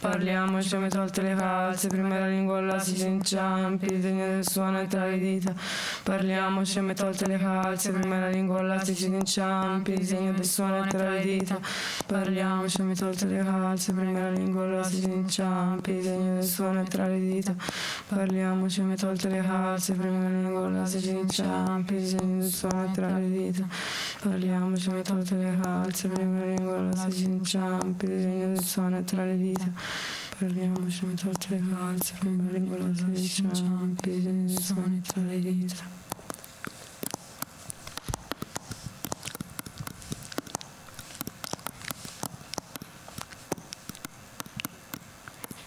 Parliamoci 0.00 0.70
come 0.70 0.88
tolte 0.88 1.22
le 1.22 1.34
calze, 1.34 1.88
prima 1.88 2.20
la 2.20 2.28
lingua 2.28 2.78
se 2.78 2.94
ci 2.94 3.04
inciampi, 3.04 3.87
il 3.87 3.96
disegno 3.96 4.26
del 4.26 4.48
suono 4.48 4.87
tra 4.87 5.06
le 5.06 5.18
dita. 5.18 5.52
Parliamoci 6.04 6.78
come 6.78 6.94
tolte 6.94 7.26
le 7.26 7.37
calze, 7.37 7.90
prima 7.90 8.20
la 8.20 8.28
lingua 8.28 8.78
se 8.84 8.94
ci 8.94 9.06
inciampi, 9.06 9.90
il 9.90 9.98
disegno 9.98 10.30
del 10.30 10.44
suono 10.44 10.87
tra 10.87 11.11
le 11.11 11.20
dita. 11.22 11.58
Parliamoci 12.06 12.76
come 12.76 12.94
tolte 12.94 13.26
le 13.26 13.42
calze, 13.42 13.92
prima 13.92 14.20
la 14.20 14.30
lingua 14.30 14.82
se 14.84 15.00
ci 15.00 15.11
inciampi, 15.11 15.90
il 15.90 15.96
disegno 15.96 16.34
del 16.34 16.44
suono 16.44 16.84
tra 16.84 17.08
le 17.08 17.18
dita. 17.18 17.54
Parliamoci 18.06 18.80
come 18.80 18.94
tolte 18.94 19.28
le 19.28 19.42
calze, 19.42 19.94
prima 19.94 20.22
la 20.22 20.28
lingua 20.28 20.87
se 20.87 21.00
ci 21.00 21.11
inciampi, 21.11 21.94
il 21.94 22.00
disegno 22.00 22.40
del 22.40 22.52
suono 22.52 22.88
tra 22.92 23.18
le 23.18 23.28
dita. 23.28 23.66
Parliamoci 24.20 24.88
come 24.88 25.02
tolte 25.02 25.37
le 25.37 25.59
calze, 25.61 26.09
prima 26.09 26.40
la 26.40 26.46
lingua 26.46 26.96
se 26.96 27.12
ci 27.12 27.24
inciampi, 27.24 28.04
il 28.07 28.11
disegno 28.11 28.46
del 28.48 28.64
suono 28.64 29.04
tra 29.04 29.24
le 29.24 29.37
dita. 29.37 29.70
Parliamoci 30.38 31.00
come 31.00 31.14
tolte 31.14 31.46
le 31.50 31.62
calze, 31.70 32.14
prima 32.18 32.42
la 32.42 32.59
lingua 32.59 32.78
se 32.94 33.24
ci 33.24 33.42
inciampi, 33.42 34.09
il 34.09 34.16
disegno 34.16 34.46
del 34.46 34.61
suono 34.61 35.00
tra 35.07 35.22
le 35.22 35.40
dita. 35.40 35.96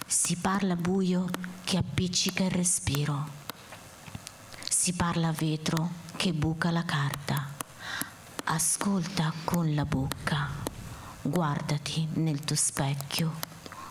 Si 0.06 0.36
parla 0.36 0.76
buio 0.76 1.30
che 1.64 1.78
appiccica 1.78 2.44
il 2.44 2.52
respiro. 2.52 3.30
Si 4.68 4.92
parla 4.92 5.32
vetro 5.32 5.90
che 6.18 6.34
buca 6.34 6.70
la 6.70 6.84
carta. 6.84 7.61
Ascolta 8.46 9.32
con 9.46 9.76
la 9.76 9.86
bocca. 9.86 10.50
Guardati 11.22 12.08
nel 12.14 12.40
tuo 12.42 12.56
specchio 12.56 13.32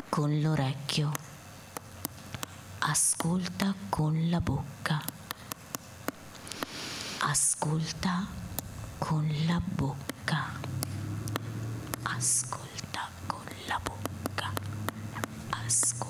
con 0.08 0.40
l'orecchio. 0.40 1.12
Ascolta 2.80 3.74
con 3.88 4.28
la 4.28 4.40
bocca. 4.40 5.00
Ascolta 7.20 8.26
con 8.98 9.32
la 9.46 9.60
bocca. 9.64 10.46
Ascolta 12.02 13.08
con 13.26 13.44
la 13.66 13.80
bocca. 13.82 14.52
Ascolta. 15.50 16.09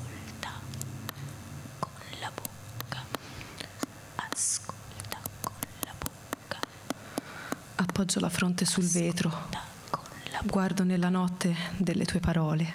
Appoggio 8.01 8.21
la 8.21 8.31
fronte 8.31 8.65
sul 8.65 8.87
vetro, 8.87 9.31
guardo 10.45 10.85
nella 10.85 11.11
notte 11.11 11.55
delle 11.77 12.07
tue 12.07 12.19
parole. 12.19 12.73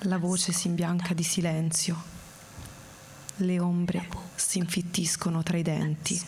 La 0.00 0.18
voce 0.18 0.52
si 0.52 0.66
imbianca 0.66 1.14
di 1.14 1.22
silenzio, 1.22 1.96
le 3.36 3.58
ombre 3.58 4.06
si 4.34 4.58
infittiscono 4.58 5.42
tra 5.42 5.56
i 5.56 5.62
denti. 5.62 6.20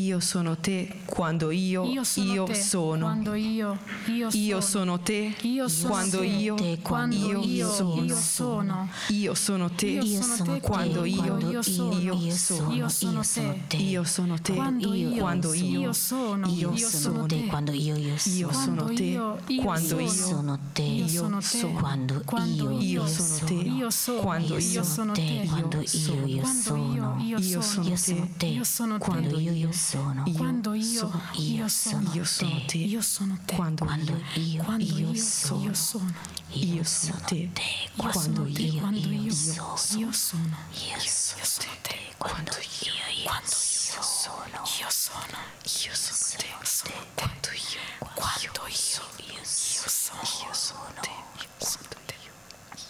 Io 0.00 0.18
sono 0.20 0.56
te 0.56 0.88
quando 1.04 1.50
io, 1.50 1.84
Io 1.84 2.04
sono 2.04 2.32
io 2.32 2.44
te, 2.44 2.54
sono. 2.54 3.04
quando 3.04 3.34
io, 3.34 3.76
io 4.06 4.28
Io 4.32 4.60
sono. 4.60 4.60
sono 4.60 5.00
te 5.00 5.34
Io 5.42 5.68
sono 5.68 5.88
quando 5.92 6.18
te, 6.20 6.24
io, 6.26 6.54
quando 6.80 7.16
io, 7.16 7.42
io, 7.42 7.70
sono. 7.70 8.02
io 8.04 8.16
sono. 8.16 8.88
Io 9.08 9.34
sono 9.34 9.70
te 9.70 9.86
Io 9.86 10.22
sono 10.22 10.54
te, 10.54 10.60
quando 10.60 11.04
io, 11.04 11.16
quando 11.22 11.50
io 11.50 11.62
sono. 11.62 11.98
io 12.00 12.32
sono. 12.32 12.72
Io 12.72 12.88
sono 12.88 13.22
te. 13.68 13.76
Io 13.76 14.04
sono 14.04 14.38
te 14.40 14.54
Quando 14.54 14.94
io, 14.94 15.10
quando 15.18 15.52
io, 15.52 15.80
io 15.80 15.92
sono. 15.92 16.46
io 16.48 16.70
Io 16.72 16.76
sono 16.88 16.88
sono 16.88 17.26
te 17.26 17.40
te. 17.42 17.46
quando 17.48 17.72
io 17.72 17.96
io 17.96 18.16
sono. 18.16 18.36
Io 18.36 18.52
sono 18.52 18.76
Quando 18.84 18.94
te 18.94 19.02
io, 19.02 19.38
io 19.48 19.62
quando 19.62 19.88
sono. 19.88 20.00
io 20.00 20.08
sono 20.08 20.58
te. 20.72 20.82
Io 20.82 21.04
io 21.04 21.08
sono 21.08 21.38
te. 21.40 21.44
sono. 21.46 21.78
Quando 21.78 22.22
Quando 22.24 22.70
io 22.70 22.80
Io 22.80 23.02
io 23.02 23.06
sono 23.06 23.38
te 23.44 23.54
Io 23.54 23.90
sono. 23.90 24.20
quando 24.20 24.54
Io 24.54 24.58
io 24.58 24.84
sono 24.84 25.12
te. 25.12 25.26
te. 25.42 25.46
Quando 25.46 25.80
io 25.92 26.24
io 26.26 26.40
Quando 26.40 26.62
sono. 26.62 26.86
io, 26.94 27.16
Io 27.18 27.38
io 27.38 27.60
sono 27.60 27.88
Io 27.88 27.96
sono. 27.96 27.96
sono 27.96 28.28
te. 28.36 28.46
Io 28.46 29.72
sono. 29.90 30.22
Quando 30.36 30.74
io 30.74 30.82
io 30.84 30.98
sono. 30.98 31.18
Quando 31.18 31.42
io, 31.42 31.68
sono. 31.68 32.12
io 32.14 32.24
sono. 32.24 32.24
Io 32.24 32.24
sono 32.24 32.62
te 32.66 32.76
Io 32.78 33.02
sono 33.02 33.38
te. 33.44 33.54
quando 33.56 33.84
Quando 33.84 34.20
io 34.34 34.62
Quando 34.62 34.84
io 34.84 35.08
io, 35.10 35.14
sono. 35.22 35.62
io 35.64 35.74
sono. 35.74 36.12
io 36.50 36.84
sono 36.84 37.20
te 37.26 37.34
Io 37.36 37.50
Quando 37.96 38.46
io 38.46 38.80
Quando 38.80 38.98
io 39.08 39.22
io, 39.22 39.32
sono. 39.32 40.00
io 40.00 40.12
sono. 40.12 40.56
Io 40.70 40.98
sono 41.00 41.40
Io 41.40 41.44
sono 41.44 41.76
te. 41.82 41.98
Quando 42.18 42.50
io 42.52 42.92
io 43.16 43.24
Quando 43.24 43.48
sono. 43.48 44.52
Io 44.78 44.90
sono. 44.90 45.38
io 45.64 45.94
sono 45.94 46.38
te 46.38 46.46
Sono 46.62 46.90
te. 46.90 46.94
quando 47.14 47.48
io 47.50 47.80
Quando 48.14 48.62
io, 48.68 49.02
io 49.26 49.34
io 49.34 49.44
sono. 49.44 50.20
io 50.22 50.54
sono 50.54 50.92
te 51.00 51.10
Io 51.40 51.66
sono 51.66 51.88
te. 52.06 52.14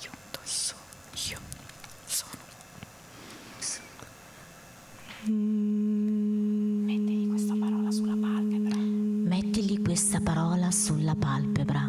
Io 0.02 0.12
sono. 0.44 0.80
Io 1.28 1.38
sono. 2.06 2.38
Mettigli 5.22 6.09
sulla 10.90 11.14
palpebra. 11.14 11.88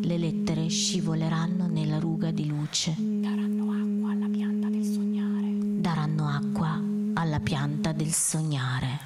Le 0.00 0.16
lettere 0.16 0.68
scivoleranno 0.68 1.66
nella 1.66 1.98
ruga 1.98 2.30
di 2.30 2.46
luce. 2.46 2.94
Daranno 2.96 3.72
acqua 3.72 4.10
alla 4.10 4.28
pianta 4.30 4.68
del 4.70 4.84
sognare. 4.84 5.50
Daranno 5.82 6.26
acqua 6.26 6.80
alla 7.12 7.40
pianta 7.40 7.92
del 7.92 8.10
sognare. 8.10 9.00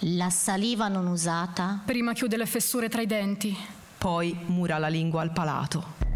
La 0.00 0.28
saliva 0.28 0.88
non 0.88 1.06
usata 1.06 1.80
Prima 1.82 2.12
chiude 2.12 2.36
le 2.36 2.44
fessure 2.44 2.90
tra 2.90 3.00
i 3.00 3.06
denti. 3.06 3.56
poi 3.96 4.38
mura 4.48 4.76
la 4.76 4.88
lingua 4.88 5.22
al 5.22 5.32
palato 5.32 6.07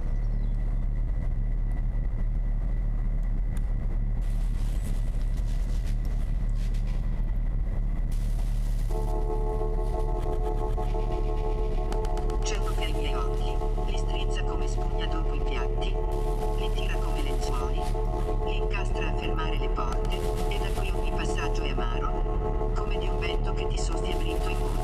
vento 23.76 23.98
che 23.98 24.36
ti 24.38 24.81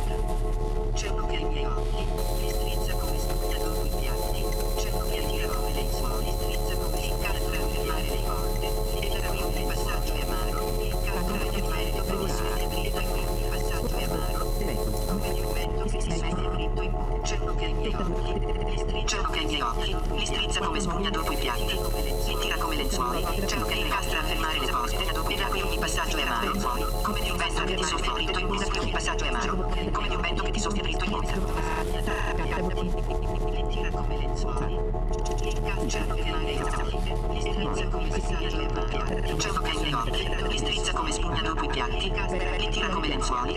lenzuoli, 43.18 43.54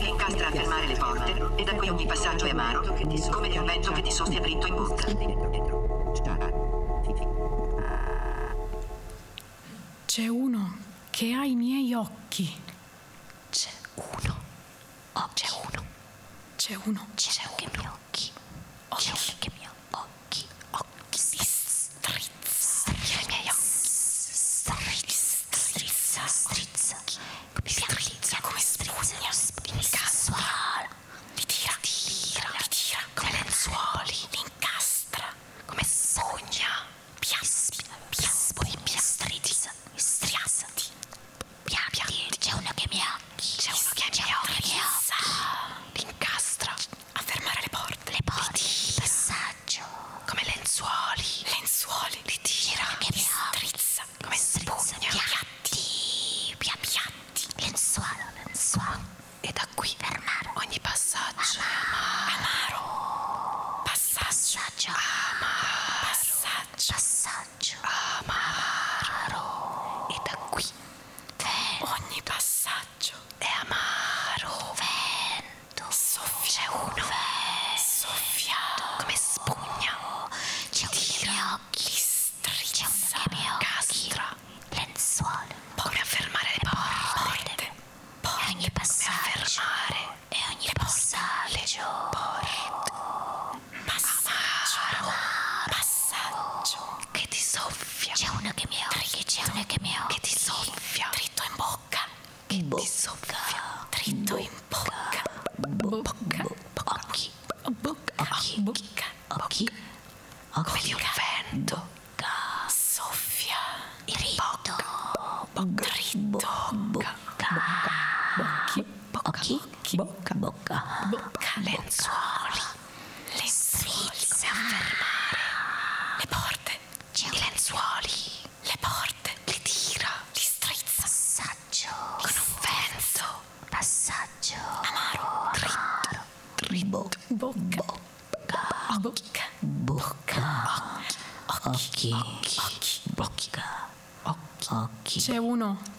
li 0.00 0.08
incastra 0.08 0.48
a 0.48 0.50
fermare 0.50 0.86
le 0.86 0.96
porte, 0.96 1.46
e 1.54 1.64
da 1.64 1.74
qui 1.74 1.88
ogni 1.88 2.04
passaggio 2.04 2.46
è 2.46 2.50
amaro, 2.50 2.82
come 3.30 3.48
di 3.48 3.58
un 3.58 3.64
vento 3.64 3.92
che 3.92 4.02
ti 4.02 4.10
soffia 4.10 4.40
dritto 4.40 4.66
in 4.66 4.74
bocca. 4.74 5.33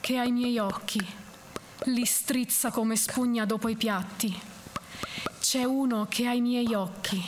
Che 0.06 0.20
ha 0.20 0.24
i 0.24 0.32
miei 0.32 0.60
occhi, 0.60 1.04
li 1.86 2.06
strizza 2.06 2.70
come 2.70 2.96
spugna 2.96 3.44
dopo 3.44 3.70
i 3.70 3.76
piatti. 3.76 4.40
C'è 5.40 5.64
uno 5.64 6.06
che 6.08 6.28
ha 6.28 6.32
i 6.32 6.42
miei 6.42 6.76
occhi, 6.76 7.20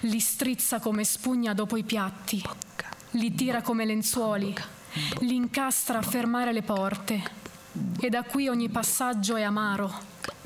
li 0.00 0.20
strizza 0.20 0.78
come 0.78 1.04
spugna 1.04 1.54
dopo 1.54 1.78
i 1.78 1.84
piatti, 1.84 2.44
li 3.12 3.34
tira 3.34 3.62
come 3.62 3.86
lenzuoli, 3.86 4.54
li 5.20 5.36
incastra 5.36 5.96
a 5.96 6.02
fermare 6.02 6.52
le 6.52 6.60
porte. 6.60 7.22
E 7.98 8.10
da 8.10 8.24
qui 8.24 8.48
ogni 8.48 8.68
passaggio 8.68 9.36
è 9.36 9.42
amaro, 9.42 9.90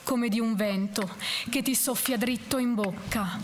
come 0.04 0.28
di 0.28 0.38
un 0.38 0.54
vento 0.54 1.16
che 1.48 1.62
ti 1.62 1.74
soffia 1.74 2.16
dritto 2.16 2.58
in 2.58 2.74
bocca. 2.74 3.40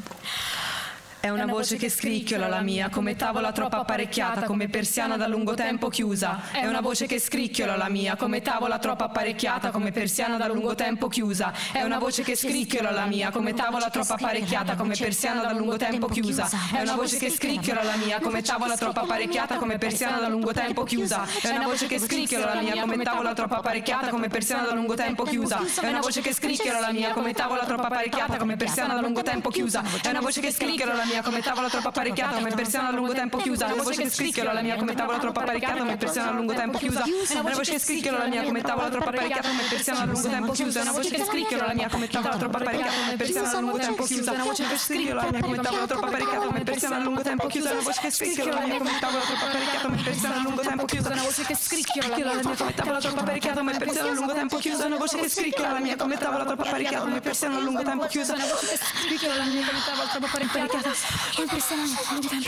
È 1.26 1.30
una 1.30 1.44
voce 1.46 1.76
che 1.76 1.90
scricchiola 1.90 2.46
la 2.46 2.60
mia, 2.60 2.88
come 2.88 3.16
tavola 3.16 3.50
troppo 3.50 3.74
apparecchiata, 3.78 4.42
come 4.42 4.68
persiana 4.68 5.16
da 5.16 5.26
lungo 5.26 5.54
tempo 5.54 5.88
chiusa. 5.88 6.40
È 6.52 6.66
una 6.66 6.80
voce 6.80 7.06
che 7.06 7.18
scricchiola 7.18 7.74
la 7.74 7.88
mia, 7.88 8.14
come 8.14 8.42
tavola 8.42 8.78
troppo 8.78 9.02
apparecchiata, 9.02 9.72
come 9.72 9.90
persiana 9.90 10.36
da 10.36 10.46
lungo 10.46 10.76
tempo 10.76 11.08
chiusa. 11.08 11.52
È 11.72 11.82
una 11.82 11.98
voce 11.98 12.22
che 12.22 12.36
scricchiola 12.36 12.92
la 12.92 13.06
mia, 13.06 13.32
come 13.32 13.54
tavola 13.54 13.90
troppo 13.90 14.12
apparecchiata, 14.12 14.76
come 14.76 14.94
persiana 14.94 15.40
da 15.40 15.52
lungo 15.52 15.76
tempo 15.76 16.06
chiusa. 16.06 16.48
È 16.72 16.80
una 16.80 16.94
voce 16.94 17.18
che 17.18 17.28
scricchiola 17.28 17.82
la 17.82 17.96
mia, 17.96 18.20
come 18.20 18.40
tavola 18.42 18.76
troppo 18.76 19.00
apparecchiata, 19.00 19.56
come 19.56 19.78
persiana 19.78 20.20
da 20.20 20.28
lungo 20.28 20.52
tempo 20.52 20.84
chiusa. 20.84 21.26
È 21.42 21.48
una 21.50 21.66
voce 21.66 21.88
che 21.88 21.98
scricchiola 21.98 22.54
la 22.54 22.60
mia, 22.60 22.80
come 22.82 23.02
tavola 23.02 23.34
troppo 23.34 23.56
apparecchiata, 23.56 24.10
come 24.10 24.28
persiana 24.28 24.62
da 24.62 24.74
lungo 24.74 24.94
tempo 24.94 25.24
chiusa. 25.24 25.60
È 25.80 25.88
una 25.88 26.00
voce 26.00 26.20
che 26.20 26.32
scricchiola 26.32 26.78
la 26.78 26.92
mia, 26.92 27.12
come 27.12 27.32
tavola 27.32 27.64
troppo 27.64 27.82
apparecchiata, 27.82 28.36
come 28.36 28.54
persiana 28.54 28.94
da 28.94 29.00
lungo 29.00 29.22
tempo 29.22 29.50
chiusa. 29.50 29.82
È 30.00 30.08
una 30.08 30.20
voce 30.20 30.40
che 30.40 30.52
scricchiola 30.52 30.94
la 30.94 31.04
mia, 31.04 31.15
come 31.22 31.40
tavola 31.40 31.68
troppo 31.68 31.88
apparecchiata, 31.88 32.36
come 32.36 32.54
persiana 32.54 32.88
a 32.88 32.92
lungo 32.92 33.12
tempo 33.12 33.38
chiusa. 33.38 33.66
Una 33.66 33.82
voce 33.82 34.02
che 34.02 34.10
scricchiola 34.10 34.52
la 34.52 34.62
mia, 34.62 34.76
come 34.76 34.94
tavola 34.94 35.18
troppo 35.18 35.40
apparecchiata, 35.40 35.78
come 35.78 35.96
persiana 35.96 36.30
a 36.30 36.32
lungo 36.32 36.54
tempo 36.54 36.78
chiusa. 36.78 37.04
Una 37.30 37.52
voce 37.54 37.72
che 37.72 37.78
scricchiola 37.78 38.18
la 38.18 38.26
mia, 38.26 38.42
come 38.42 38.60
tavola 38.60 38.88
troppo 38.88 39.08
apparecchiata, 39.08 39.48
come 39.48 39.62
persiana 39.68 40.00
a 40.00 40.04
lungo 40.06 40.28
tempo 40.28 40.52
chiusa. 40.52 40.80
Una 40.80 40.92
voce 40.92 41.10
che 41.10 41.24
scricchiola 41.24 41.66
la 41.66 41.74
mia, 41.74 41.88
come 41.88 42.08
tavola 42.08 42.36
troppo 42.36 42.56
apparecchiata, 42.56 42.92
come 42.94 43.16
persiana 43.16 43.50
a 43.50 43.60
lungo 43.60 43.78
tempo 43.78 44.02
chiusa. 44.02 44.30
Una 44.32 44.42
voce 44.44 44.66
che 44.66 44.76
scricchiola 44.76 45.22
la 45.22 45.32
mia, 45.32 45.40
come 45.42 45.60
tavola 45.60 45.86
troppo 45.86 46.06
apparecchiata, 46.06 46.46
come 46.46 46.64
persiana 46.64 46.96
a 46.96 47.00
lungo 47.00 47.22
tempo 47.22 47.46
chiusa. 47.46 47.72
Una 47.72 47.82
voce 47.82 48.00
che 48.00 48.10
scricchiola 48.10 48.60
la 48.60 48.66
mia, 48.66 48.78
come 48.78 48.98
tavola 49.00 49.24
troppo 49.24 49.44
apparecchiata, 49.44 49.86
come 49.86 50.02
persiana 50.02 50.36
a 50.36 50.40
lungo 50.40 50.60
tempo 50.62 50.86
chiusa. 50.86 51.12
Una 51.12 51.22
voce 51.26 51.44
che 51.46 51.56
scricchiola 51.56 52.10
la 52.10 52.26
mia, 52.26 52.46
come 52.46 52.78
tavola 52.78 53.00
troppo 53.00 53.20
apparecchiata, 53.20 53.60
come 53.60 53.78
persiana 53.78 54.10
a 54.10 54.14
lungo 54.14 54.32
tempo 54.32 54.56
chiusa. 54.56 54.86
Una 54.86 54.96
voce 54.96 55.18
che 55.18 55.28
scricchiola 55.28 55.72
la 55.72 55.80
mia, 55.80 55.96
come 55.96 56.16
tavola 56.18 56.44
troppo 56.44 56.62
apparecchiata, 56.62 57.04
come 57.04 57.20
persiana 57.20 57.56
a 57.56 57.60
lungo 57.60 57.82
tempo 57.82 58.06
chiusa. 58.06 58.34
Una 58.34 58.44
voce 58.46 58.66
che 58.66 58.76
scricchiola 58.76 59.36
la 59.36 59.44
mia, 59.44 59.66
come 59.66 59.80
tavola 59.84 60.08
troppo 60.08 60.26
apparecchiata, 60.26 60.94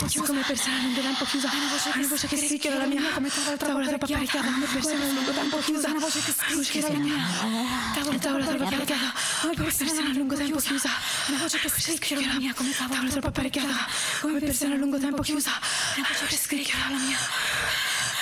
chiusa. 0.07 0.27
Come 0.27 0.43
persiana 0.43 0.79
a 0.79 0.83
lungo 0.83 1.01
tempo 1.01 1.25
chiusa. 1.25 1.51
È 1.51 1.57
una 1.57 2.09
voce 2.09 2.27
che 2.27 2.37
scricchiola 2.37 2.77
la 2.79 2.87
mia, 2.87 3.11
come 3.13 3.29
tavola 3.29 3.57
troppo 3.57 4.05
apparecchiata, 4.05 4.51
come 4.51 4.67
persiana 4.67 5.05
a 5.05 5.13
lungo 5.13 5.31
tempo 5.33 5.59
chiusa. 5.59 5.87
È 5.87 5.91
una 5.91 6.01
voce 6.01 6.21
che 6.21 6.81
la 6.81 6.99
mia, 6.99 7.17
tavola 8.21 8.45
troppo 8.45 8.65
apparecchiata, 8.65 9.13
come 9.41 9.55
persiana 9.55 10.09
a 10.09 10.13
lungo 10.13 10.35
tempo 10.35 10.59
chiusa. 10.59 10.91
Una 11.29 11.39
voce 11.39 11.59
che 11.59 11.69
scricchiola 11.69 12.27
la 12.27 12.35
mia, 12.39 12.55
come 12.55 12.73
tavola 12.75 13.11
troppo 13.11 13.27
apparecchiata, 13.29 13.87
come 14.21 14.39
persiana 14.39 14.75
a 14.75 14.79
lungo 14.79 14.99
tempo 14.99 15.23
chiusa. 15.23 15.51
Una 15.97 16.09
voce 16.09 16.47
che 16.47 16.73
la 16.73 16.97
mia. 16.97 17.19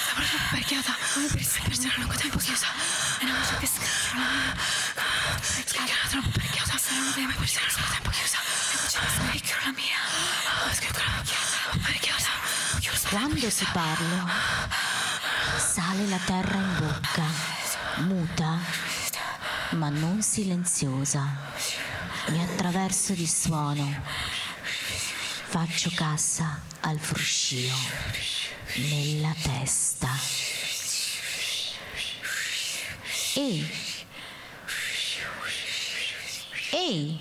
Tavola 0.08 0.26
troppo 0.26 0.44
apparecchiata, 0.46 0.96
come 1.14 1.26
persiana 1.26 1.94
a 1.94 1.98
lungo 1.98 2.14
tempo 2.14 2.38
chiusa. 2.38 2.66
Una 3.20 3.32
voce 3.38 3.56
che 3.58 3.66
scricchiola 3.66 4.18
la 4.18 4.26
mia. 4.26 4.56
Scricchiola 5.40 6.08
troppo 6.10 6.28
apparecchiata, 6.28 6.78
come 7.14 7.34
persiana 7.36 7.66
a 7.66 7.72
lungo 7.76 7.92
tempo 7.92 8.10
chiusa. 8.10 8.55
Quando 13.08 13.48
ti 13.48 13.66
parlo, 13.72 14.28
sale 15.56 16.06
la 16.06 16.18
terra 16.18 16.56
in 16.56 16.76
bocca, 16.78 17.24
muta, 17.98 18.58
ma 19.70 19.88
non 19.88 20.22
silenziosa. 20.22 21.24
Mi 22.28 22.42
attraverso 22.42 23.12
di 23.14 23.26
suono, 23.26 24.02
faccio 25.48 25.90
cassa 25.94 26.60
al 26.80 26.98
fruscio 26.98 27.56
nella 28.74 29.34
testa. 29.42 30.08
Ehi! 33.34 33.70
Ehi! 36.70 37.20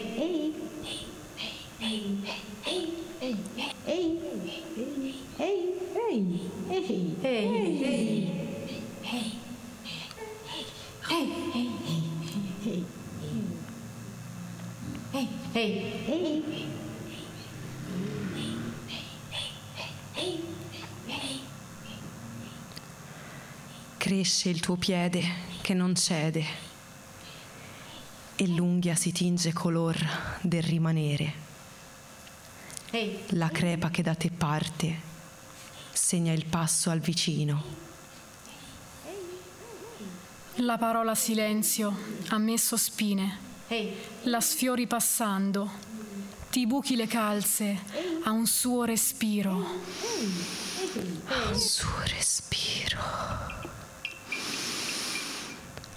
Ehi! 3.91 4.19
Ehi, 4.77 5.25
Ehi! 5.37 6.49
ehi, 7.23 8.31
Cresce 23.97 24.49
il 24.49 24.61
tuo 24.61 24.77
piede 24.77 25.21
che 25.61 25.73
non 25.73 25.95
cede 25.95 26.45
e 28.37 28.47
l'unghia 28.47 28.95
si 28.95 29.11
tinge 29.11 29.51
color 29.51 29.97
del 30.41 30.63
rimanere. 30.63 31.50
La 33.29 33.47
crepa 33.47 33.89
che 33.89 34.01
da 34.01 34.15
te 34.15 34.29
parte 34.29 34.99
segna 35.93 36.33
il 36.33 36.45
passo 36.45 36.89
al 36.89 36.99
vicino. 36.99 37.63
La 40.55 40.77
parola 40.77 41.15
silenzio 41.15 41.97
ha 42.27 42.37
messo 42.37 42.75
spine. 42.75 43.37
La 44.23 44.41
sfiori 44.41 44.87
passando. 44.87 45.71
Ti 46.49 46.67
buchi 46.67 46.97
le 46.97 47.07
calze 47.07 47.79
a 48.25 48.31
un 48.31 48.45
suo 48.45 48.83
respiro. 48.83 49.65
Ha 51.27 51.47
un 51.47 51.59
suo 51.59 51.97
respiro. 52.07 52.99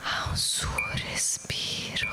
Ha 0.01 0.29
un 0.31 0.37
suo 0.37 0.79
respiro. 1.09 2.13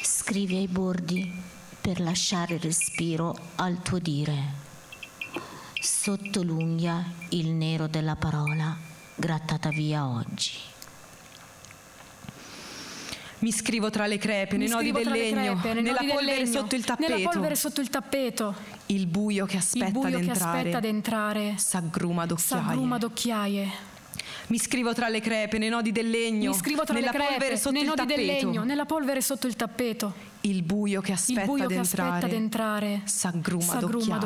Scrivi 0.00 0.56
ai 0.56 0.68
bordi 0.68 1.60
per 1.82 2.00
lasciare 2.00 2.58
respiro 2.58 3.36
al 3.56 3.82
tuo 3.82 3.98
dire. 3.98 4.60
Sotto 5.80 6.44
l'unghia 6.44 7.04
il 7.30 7.48
nero 7.48 7.88
della 7.88 8.14
parola 8.14 8.76
grattata 9.16 9.68
via 9.70 10.06
oggi. 10.06 10.52
Mi 13.40 13.50
scrivo 13.50 13.90
tra 13.90 14.06
le 14.06 14.18
crepe, 14.18 14.56
nei 14.56 14.68
nodi 14.68 14.92
del 14.92 15.08
legno, 15.08 15.56
crepe, 15.56 15.80
nella 15.80 15.96
polvere 15.98 16.44
legno, 16.44 16.60
sotto 16.60 16.76
il 16.76 16.84
tappeto. 16.84 17.16
Nella 17.16 17.28
polvere 17.28 17.56
sotto 17.56 17.80
il 17.80 17.90
tappeto. 17.90 18.54
Il 18.86 19.08
buio 19.08 19.44
che 19.46 19.56
aspetta 19.56 19.86
il 19.86 19.92
buio 19.92 20.06
ad 20.06 20.22
che 20.22 20.30
entrare. 20.30 20.58
aspetta 20.58 20.76
ad 20.76 20.84
entrare. 20.84 21.54
S'aggruma 21.58 22.26
d'occhiaie. 22.26 22.62
S'aggruma 22.62 22.98
d'occhiaie. 22.98 23.70
Mi 24.46 24.58
scrivo 24.60 24.94
tra 24.94 25.08
le 25.08 25.20
crepe, 25.20 25.58
nei 25.58 25.68
nodi 25.68 25.90
del 25.90 26.08
legno. 26.08 26.52
Mi 26.52 26.56
scrivo 26.56 26.84
tra 26.84 26.94
nella 26.94 27.10
le 27.10 27.16
crepe, 27.16 27.30
polvere 27.32 27.56
sotto 27.56 27.70
nei 27.72 27.82
il 27.82 27.88
nodi 27.88 28.06
del 28.06 28.16
tappeto. 28.24 28.46
legno, 28.46 28.62
nella 28.62 28.84
polvere 28.84 29.20
sotto 29.20 29.48
il 29.48 29.56
tappeto. 29.56 30.30
Il 30.44 30.62
buio 30.62 31.00
che 31.00 31.12
aspetta 31.12 31.40
il 31.42 31.46
buio 31.46 31.64
ad 31.64 31.70
che 31.70 31.76
entrare. 31.76 32.08
aspetta 32.08 32.26
ad 32.26 32.32
entrare. 32.32 33.00
S'aggruma 33.04 33.62
S'aggruma 33.62 34.18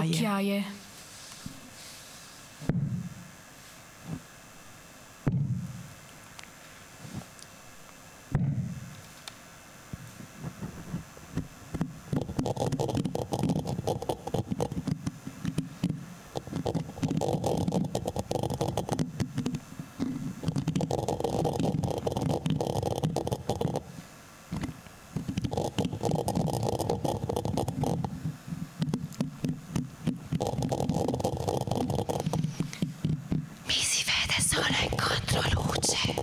piange. 35.87 36.15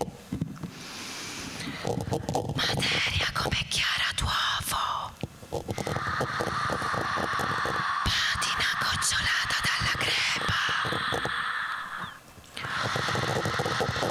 Materia 2.56 3.30
come 3.34 3.66
chiara 3.70 4.12
d'uovo. 4.16 5.12
Patina 8.04 8.70
gocciolata 8.82 9.58
dalla 9.64 9.96
crepa. 9.98 10.62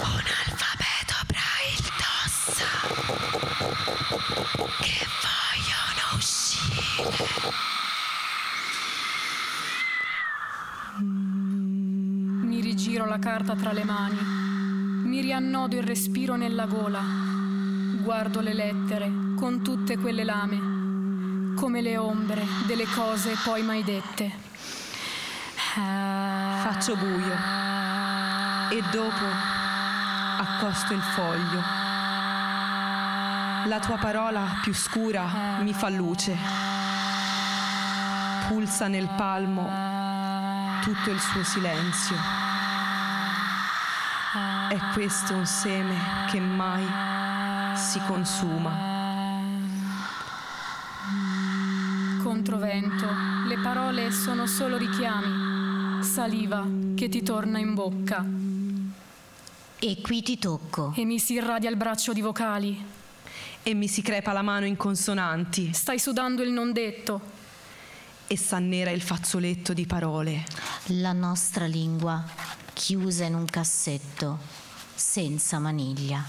Un 0.00 0.26
alfabeto 0.46 1.16
braille 1.26 1.90
tossa. 1.98 2.70
Che 4.80 5.07
vogliono 5.22 6.05
uscire. 6.16 7.30
Mi 12.44 12.61
rigiro 12.61 13.07
la 13.07 13.18
carta 13.18 13.55
tra 13.55 13.72
le 13.72 13.81
riannodo 15.62 15.76
il 15.76 15.86
respiro 15.86 16.34
nella 16.34 16.66
gola, 16.66 17.00
guardo 18.00 18.40
le 18.40 18.52
lettere 18.52 19.12
con 19.36 19.62
tutte 19.62 19.96
quelle 19.96 20.24
lame, 20.24 21.54
come 21.54 21.80
le 21.80 21.96
ombre 21.96 22.44
delle 22.66 22.86
cose 22.86 23.36
poi 23.44 23.62
mai 23.62 23.84
dette. 23.84 24.30
Faccio 25.74 26.96
buio 26.96 27.34
e 28.70 28.82
dopo 28.90 29.24
accosto 30.38 30.94
il 30.94 31.02
foglio. 31.02 31.60
La 33.66 33.78
tua 33.78 33.98
parola 33.98 34.58
più 34.62 34.74
scura 34.74 35.60
mi 35.60 35.72
fa 35.72 35.88
luce. 35.90 36.36
Pulsa 38.48 38.88
nel 38.88 39.08
palmo 39.16 39.70
tutto 40.82 41.10
il 41.10 41.20
suo 41.20 41.44
silenzio. 41.44 42.41
È 44.72 44.78
questo 44.94 45.34
un 45.34 45.44
seme 45.44 45.94
che 46.30 46.40
mai 46.40 47.76
si 47.76 48.00
consuma. 48.06 48.70
Controvento, 52.22 53.06
le 53.48 53.58
parole 53.58 54.10
sono 54.10 54.46
solo 54.46 54.78
richiami, 54.78 56.02
saliva 56.02 56.66
che 56.94 57.10
ti 57.10 57.22
torna 57.22 57.58
in 57.58 57.74
bocca. 57.74 58.24
E 59.78 60.00
qui 60.00 60.22
ti 60.22 60.38
tocco. 60.38 60.94
E 60.96 61.04
mi 61.04 61.18
si 61.18 61.34
irradia 61.34 61.68
il 61.68 61.76
braccio 61.76 62.14
di 62.14 62.22
vocali. 62.22 62.82
E 63.62 63.74
mi 63.74 63.88
si 63.88 64.00
crepa 64.00 64.32
la 64.32 64.40
mano 64.40 64.64
in 64.64 64.76
consonanti. 64.76 65.74
Stai 65.74 65.98
sudando 65.98 66.42
il 66.42 66.50
non 66.50 66.72
detto. 66.72 67.20
E 68.26 68.38
s'annera 68.38 68.88
il 68.90 69.02
fazzoletto 69.02 69.74
di 69.74 69.84
parole. 69.84 70.46
La 70.86 71.12
nostra 71.12 71.66
lingua 71.66 72.24
chiusa 72.72 73.24
in 73.24 73.34
un 73.34 73.44
cassetto, 73.44 74.38
senza 75.03 75.59
maniglia. 75.59 76.24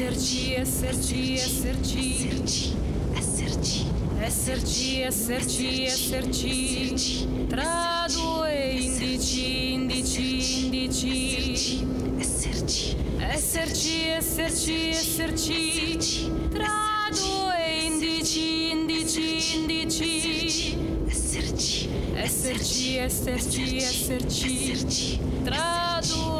Esserci, 0.00 0.54
esserci, 0.54 1.34
esserci. 1.34 2.72
esserci, 3.16 3.86
Esserci, 4.20 5.00
esserci, 5.02 5.82
esserci. 5.86 7.26
Tra 7.48 8.06
due 8.06 8.76
indici, 8.78 9.72
indici, 9.72 10.64
indici. 10.66 11.84
esserci, 12.16 12.96
Esserci, 13.18 14.08
esserci, 14.08 14.88
esserci. 14.88 16.30
Tra 16.52 17.08
due 17.10 17.82
indici, 17.84 18.70
indici, 18.70 19.56
indici. 19.56 20.78
esserci, 21.08 21.88
Esserci, 22.14 22.96
esserci, 22.98 23.76
esserci. 23.78 25.18
Tra 25.42 25.98
due 26.06 26.37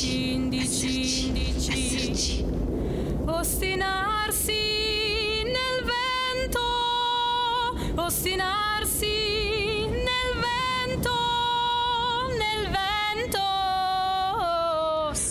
indici, 0.00 1.26
indici, 1.26 1.72
indici. 1.72 2.44
Ostinarsi 3.26 4.52
nel 5.44 5.84
vento, 5.84 6.60
ostinarsi 8.00 9.06
nel 9.88 10.32
vento, 10.40 11.12
nel 12.38 12.70
vento. 12.70 13.44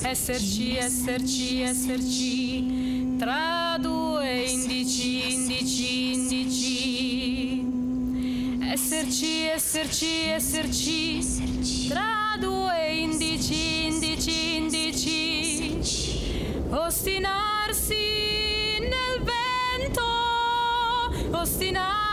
Esserci, 0.08 0.78
esserci, 0.78 1.62
esserci. 1.62 3.16
Tra 3.18 3.78
due 3.80 4.44
indici, 4.44 5.34
indici, 5.34 6.14
indici. 6.14 7.66
Esserci, 8.72 9.44
esserci, 9.54 10.30
esserci. 10.30 11.88
Tra 11.90 12.21
Ostinarsi 16.74 17.96
nel 18.80 19.22
vento, 19.26 20.08
ostinarsi 21.38 22.11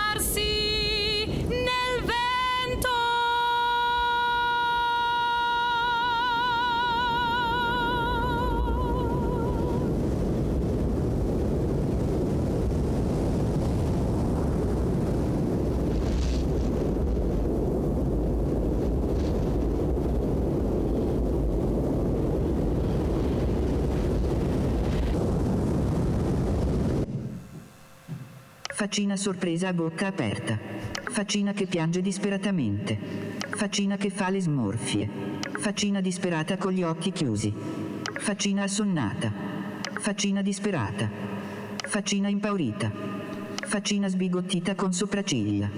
Faccina 28.89 29.16
sorpresa 29.16 29.68
a 29.68 29.74
bocca 29.74 30.07
aperta. 30.07 30.59
Faccina 31.11 31.53
che 31.53 31.66
piange 31.66 32.01
disperatamente. 32.01 32.99
Faccina 33.51 33.99
che 33.99 34.09
fa 34.09 34.30
le 34.30 34.41
smorfie. 34.41 35.11
Faccina 35.59 36.01
disperata 36.01 36.57
con 36.57 36.72
gli 36.72 36.82
occhi 36.82 37.12
chiusi. 37.12 37.53
Faccina 38.14 38.62
assonnata. 38.62 39.30
Faccina 39.93 40.41
disperata. 40.41 41.07
Faccina 41.76 42.28
impaurita. 42.28 42.91
Faccina 43.61 44.09
sbigottita 44.09 44.74
con 44.74 44.95
sopracciglia. 44.95 45.68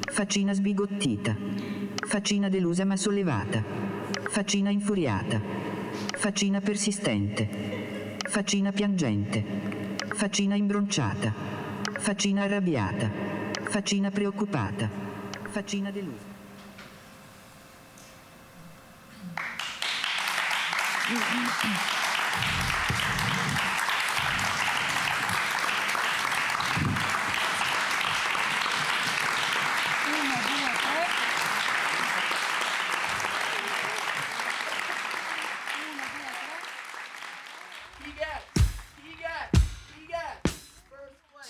Faccina 0.00 0.52
sbigottita. 0.52 1.36
Faccina 2.06 2.48
delusa 2.48 2.84
ma 2.84 2.94
sollevata. 2.94 3.64
Faccina 4.28 4.70
infuriata. 4.70 5.40
Faccina 6.12 6.60
persistente. 6.60 8.16
Faccina 8.28 8.70
piangente. 8.70 9.44
Faccina 10.14 10.54
imbronciata. 10.54 11.57
Faccina 11.98 12.44
arrabbiata. 12.44 13.10
Faccina 13.64 14.10
preoccupata. 14.10 14.88
Faccina 15.50 15.90
delusa. 15.90 16.36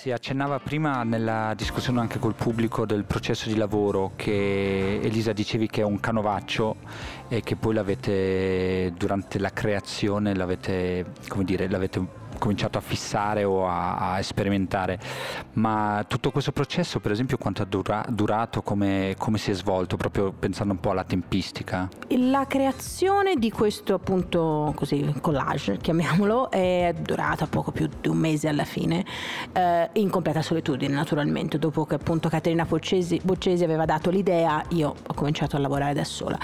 Si 0.09 0.15
accennava 0.15 0.59
prima 0.59 1.03
nella 1.03 1.53
discussione 1.55 2.01
anche 2.01 2.19
col 2.19 2.33
pubblico 2.33 2.87
del 2.87 3.05
processo 3.05 3.47
di 3.47 3.57
lavoro 3.57 4.13
che 4.17 5.01
Elisa 5.03 5.35
dicevi 5.35 5.67
che 5.69 5.83
è 5.83 5.85
un 5.85 6.01
canovaccio 6.01 6.77
e 7.29 7.43
che 7.43 7.57
poi 7.57 7.75
l'avete 7.75 8.91
durante 8.97 9.39
la 9.39 9.51
creazione 9.51 10.35
l'avete, 10.35 11.13
come 11.29 11.45
dire, 11.45 11.69
l'avete 11.69 11.99
cominciato 12.39 12.79
a 12.79 12.81
fissare 12.81 13.45
o 13.45 13.67
a, 13.67 14.15
a, 14.15 14.23
sperimentare, 14.23 14.99
ma 15.55 16.05
tutto 16.07 16.31
questo 16.31 16.53
processo 16.53 17.01
per 17.01 17.11
esempio 17.11 17.37
quanto 17.37 17.63
ha 17.63 17.65
dura, 17.65 18.05
durato, 18.09 18.63
come, 18.63 19.15
come, 19.19 19.39
si 19.39 19.51
è 19.51 19.55
svolto, 19.55 19.97
proprio 19.97 20.33
pensando 20.33 20.73
un 20.73 20.81
po' 20.81 20.91
alla 20.91 21.05
tempistica? 21.05 21.89
La 22.09 22.47
creazione 22.47 23.35
di 23.37 23.51
questo 23.51 23.95
appunto 23.95 24.73
così 24.75 25.15
collage, 25.21 25.79
chiamiamolo, 25.79 26.51
è 26.51 26.95
durata 26.99 27.47
poco 27.47 27.73
più 27.73 27.89
di 28.01 28.09
un 28.09 28.17
mese 28.17 28.49
alla 28.49 28.65
fine, 28.65 29.05
eh, 29.53 29.91
in 29.95 30.09
completa 30.11 30.43
solitudine 30.43 30.95
naturalmente, 30.95 31.59
dopo 31.59 31.85
che 31.85 31.97
appunto 31.97 32.29
Caterina 32.29 32.65
Boccesi, 32.65 33.21
Boccesi 33.23 33.65
aveva 33.65 33.85
dato 33.85 34.11
l'idea, 34.11 34.63
io 34.71 34.95
ho 35.07 35.15
cominciato 35.15 35.57
a 35.57 35.59
lavorare 35.59 35.95
da 35.95 36.05
sola. 36.05 36.39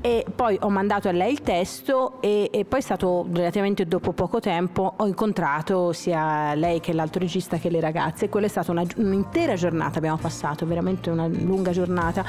E 0.00 0.24
poi 0.34 0.58
ho 0.60 0.70
mandato 0.70 1.08
a 1.08 1.12
lei 1.12 1.32
il 1.32 1.40
testo 1.40 2.20
e, 2.20 2.48
e 2.52 2.64
poi 2.64 2.78
è 2.78 2.82
stato 2.82 3.26
relativamente 3.30 3.86
dopo 3.86 4.12
poco 4.12 4.40
tempo, 4.40 4.94
ho 4.96 5.06
incontrato 5.06 5.33
incontrato 5.34 5.92
sia 5.92 6.54
lei 6.54 6.78
che 6.78 6.92
l'altro 6.92 7.20
regista 7.20 7.58
che 7.58 7.68
le 7.68 7.80
ragazze. 7.80 8.28
Quella 8.28 8.46
è 8.46 8.48
stata 8.48 8.70
una, 8.70 8.84
un'intera 8.96 9.54
giornata, 9.54 9.98
abbiamo 9.98 10.16
passato 10.16 10.64
veramente 10.64 11.10
una 11.10 11.26
lunga 11.26 11.72
giornata. 11.72 12.24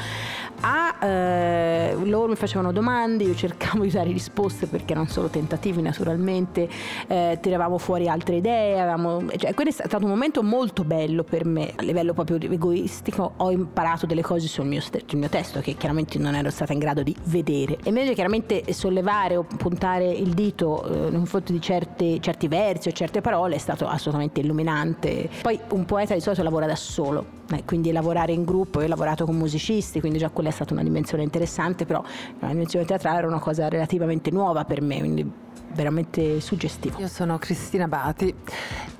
A, 0.61 1.05
eh, 1.05 1.95
loro 2.03 2.29
mi 2.29 2.35
facevano 2.35 2.71
domande, 2.71 3.23
io 3.25 3.35
cercavo 3.35 3.83
di 3.83 3.91
dare 3.91 4.11
risposte 4.11 4.65
perché 4.65 4.93
erano 4.93 5.07
solo 5.07 5.27
tentativi 5.27 5.81
naturalmente, 5.81 6.67
eh, 7.07 7.37
tiravamo 7.39 7.77
fuori 7.77 8.07
altre 8.07 8.37
idee, 8.37 8.79
avevamo, 8.79 9.23
cioè, 9.37 9.53
quello 9.53 9.69
è 9.69 9.73
stato 9.73 10.03
un 10.03 10.09
momento 10.09 10.41
molto 10.41 10.83
bello 10.83 11.23
per 11.23 11.45
me, 11.45 11.73
a 11.75 11.83
livello 11.83 12.13
proprio 12.13 12.37
egoistico 12.39 13.33
ho 13.37 13.51
imparato 13.51 14.07
delle 14.07 14.23
cose 14.23 14.47
sul 14.47 14.65
mio, 14.65 14.81
sul 14.81 15.19
mio 15.19 15.29
testo 15.29 15.59
che 15.59 15.75
chiaramente 15.75 16.17
non 16.17 16.33
ero 16.33 16.49
stata 16.49 16.73
in 16.73 16.79
grado 16.79 17.03
di 17.03 17.15
vedere 17.25 17.77
e 17.83 17.89
invece 17.89 18.13
chiaramente 18.13 18.63
sollevare 18.73 19.35
o 19.35 19.43
puntare 19.43 20.09
il 20.09 20.33
dito 20.33 20.85
eh, 20.87 21.09
nei 21.09 21.17
confronti 21.17 21.51
di 21.51 21.61
certi, 21.61 22.19
certi 22.21 22.47
versi 22.47 22.87
o 22.87 22.91
certe 22.95 23.21
parole 23.21 23.55
è 23.55 23.59
stato 23.59 23.85
assolutamente 23.87 24.39
illuminante. 24.39 25.29
Poi 25.41 25.59
un 25.71 25.85
poeta 25.85 26.15
di 26.15 26.21
solito 26.21 26.41
lavora 26.41 26.65
da 26.65 26.75
solo, 26.75 27.25
eh, 27.53 27.63
quindi 27.65 27.91
lavorare 27.91 28.31
in 28.31 28.45
gruppo, 28.45 28.79
io 28.79 28.85
ho 28.85 28.89
lavorato 28.89 29.25
con 29.25 29.35
musicisti, 29.35 29.99
quindi 29.99 30.17
già 30.17 30.29
quella 30.29 30.49
è 30.49 30.51
stata 30.51 30.73
una 30.73 30.81
dimensione 30.81 31.21
interessante, 31.21 31.85
però 31.85 32.01
la 32.39 32.47
dimensione 32.47 32.85
teatrale 32.85 33.19
era 33.19 33.27
una 33.27 33.39
cosa 33.39 33.67
relativamente 33.67 34.31
nuova 34.31 34.63
per 34.63 34.81
me, 34.81 34.99
quindi 34.99 35.31
veramente 35.73 36.39
suggestivo. 36.39 36.99
Io 36.99 37.07
sono 37.07 37.37
Cristina 37.37 37.87
Bati, 37.87 38.33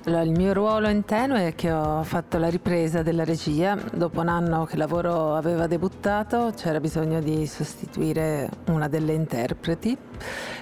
il 0.06 0.30
mio 0.30 0.52
ruolo 0.52 0.88
in 0.88 1.04
Tenue 1.04 1.48
è 1.48 1.54
che 1.54 1.72
ho 1.72 2.02
fatto 2.04 2.38
la 2.38 2.48
ripresa 2.48 3.02
della 3.02 3.24
regia, 3.24 3.76
dopo 3.92 4.20
un 4.20 4.28
anno 4.28 4.64
che 4.64 4.74
il 4.74 4.78
lavoro 4.78 5.34
aveva 5.34 5.66
debuttato 5.66 6.52
c'era 6.54 6.78
bisogno 6.78 7.20
di 7.20 7.46
sostituire 7.46 8.48
una 8.66 8.88
delle 8.88 9.14
interpreti. 9.14 9.96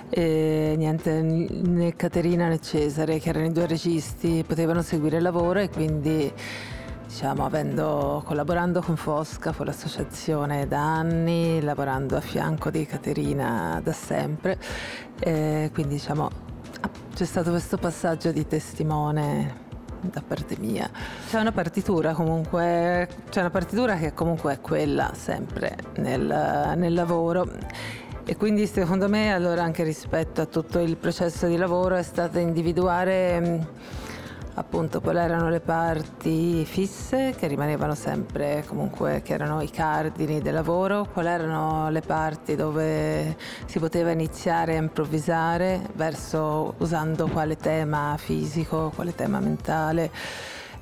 E 0.09 0.75
niente, 0.77 1.21
né 1.21 1.95
Caterina 1.97 2.49
né 2.49 2.61
Cesare 2.61 3.19
che 3.19 3.29
erano 3.31 3.47
i 3.47 3.53
due 3.53 3.67
registi 3.67 4.45
potevano 4.47 4.83
seguire 4.83 5.17
il 5.17 5.23
lavoro 5.23 5.59
e 5.59 5.69
quindi 5.69 6.33
diciamo, 7.15 7.45
avendo, 7.45 8.23
collaborando 8.25 8.81
con 8.81 8.97
Fosca, 8.97 9.53
con 9.53 9.67
l'associazione 9.67 10.67
da 10.67 10.81
anni, 10.81 11.61
lavorando 11.61 12.17
a 12.17 12.21
fianco 12.21 12.71
di 12.71 12.85
Caterina 12.87 13.81
da 13.85 13.93
sempre, 13.93 14.59
eh, 15.21 15.71
quindi 15.73 15.95
diciamo, 15.95 16.29
c'è 17.15 17.25
stato 17.25 17.51
questo 17.51 17.77
passaggio 17.77 18.33
di 18.33 18.45
testimone 18.49 19.63
da 20.01 20.25
parte 20.27 20.57
mia. 20.59 20.91
C'è 21.29 21.39
una 21.39 21.53
partitura 21.53 22.15
comunque, 22.15 23.09
c'è 23.31 23.39
una 23.39 23.51
partitura 23.51 23.95
che 23.95 24.13
comunque 24.13 24.55
è 24.55 24.61
quella 24.61 25.13
sempre 25.15 25.77
nel, 25.99 26.73
nel 26.75 26.95
lavoro. 26.95 27.49
E 28.25 28.37
quindi 28.37 28.67
secondo 28.67 29.09
me 29.09 29.33
allora 29.33 29.63
anche 29.63 29.85
rispetto 29.85 30.41
a 30.41 30.47
tutto 30.47 30.81
il 30.81 30.97
processo 30.97 31.47
di 31.47 31.57
lavoro 31.57 31.95
è 31.95 32.03
stato 32.03 32.41
individuare 32.41 34.03
appunto 34.55 35.01
quelle 35.01 35.21
erano 35.23 35.49
le 35.49 35.61
parti 35.61 36.65
fisse 36.65 37.35
che 37.37 37.47
rimanevano 37.47 37.95
sempre 37.95 38.65
comunque 38.67 39.23
che 39.23 39.35
erano 39.35 39.61
i 39.61 39.71
cardini 39.71 40.41
del 40.41 40.55
lavoro, 40.55 41.09
quali 41.13 41.29
erano 41.29 41.91
le 41.91 42.01
parti 42.01 42.55
dove 42.55 43.37
si 43.67 43.79
poteva 43.79 44.11
iniziare 44.11 44.77
a 44.77 44.81
improvvisare 44.81 45.81
verso 45.95 46.75
usando 46.79 47.27
quale 47.27 47.57
tema 47.57 48.15
fisico, 48.19 48.93
quale 48.95 49.15
tema 49.15 49.41
mentale 49.41 50.11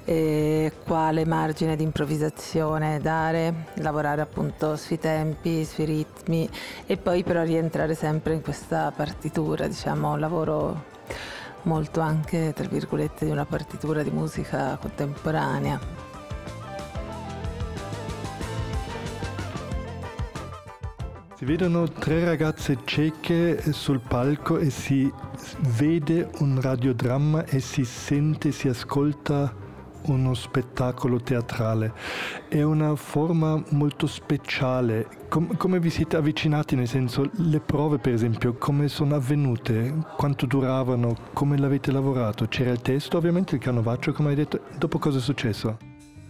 e 0.04 0.72
quale 0.84 1.24
margine 1.24 1.76
di 1.76 1.84
improvvisazione 1.84 2.98
dare, 3.00 3.66
lavorare 3.74 4.20
appunto 4.20 4.76
sui 4.76 4.98
tempi, 4.98 5.64
sui 5.64 5.84
ritmi 5.84 6.48
e 6.86 6.96
poi 6.96 7.22
però 7.22 7.42
rientrare 7.42 7.94
sempre 7.94 8.34
in 8.34 8.42
questa 8.42 8.92
partitura, 8.94 9.66
diciamo 9.66 10.12
un 10.12 10.20
lavoro 10.20 10.90
molto 11.64 12.00
anche, 12.00 12.52
tra 12.54 12.66
virgolette, 12.68 13.24
di 13.24 13.30
una 13.30 13.44
partitura 13.44 14.02
di 14.02 14.10
musica 14.10 14.76
contemporanea. 14.76 15.80
Si 21.36 21.44
vedono 21.44 21.88
tre 21.90 22.24
ragazze 22.24 22.78
cieche 22.84 23.72
sul 23.72 24.00
palco 24.00 24.58
e 24.58 24.70
si 24.70 25.12
vede 25.76 26.30
un 26.38 26.60
radiodramma 26.60 27.44
e 27.46 27.58
si 27.58 27.84
sente, 27.84 28.52
si 28.52 28.68
ascolta 28.68 29.61
uno 30.06 30.34
spettacolo 30.34 31.20
teatrale. 31.20 31.92
È 32.48 32.62
una 32.62 32.94
forma 32.96 33.62
molto 33.70 34.06
speciale. 34.06 35.08
Com- 35.28 35.56
come 35.56 35.78
vi 35.78 35.90
siete 35.90 36.16
avvicinati? 36.16 36.76
Nel 36.76 36.88
senso, 36.88 37.30
le 37.36 37.60
prove, 37.60 37.98
per 37.98 38.12
esempio, 38.12 38.54
come 38.54 38.88
sono 38.88 39.14
avvenute? 39.14 39.94
Quanto 40.16 40.46
duravano? 40.46 41.14
Come 41.32 41.56
l'avete 41.58 41.92
lavorato? 41.92 42.46
C'era 42.48 42.70
il 42.70 42.80
testo, 42.80 43.16
ovviamente, 43.16 43.54
il 43.54 43.60
canovaccio, 43.60 44.12
come 44.12 44.30
hai 44.30 44.34
detto. 44.34 44.60
Dopo 44.76 44.98
cosa 44.98 45.18
è 45.18 45.20
successo? 45.20 45.76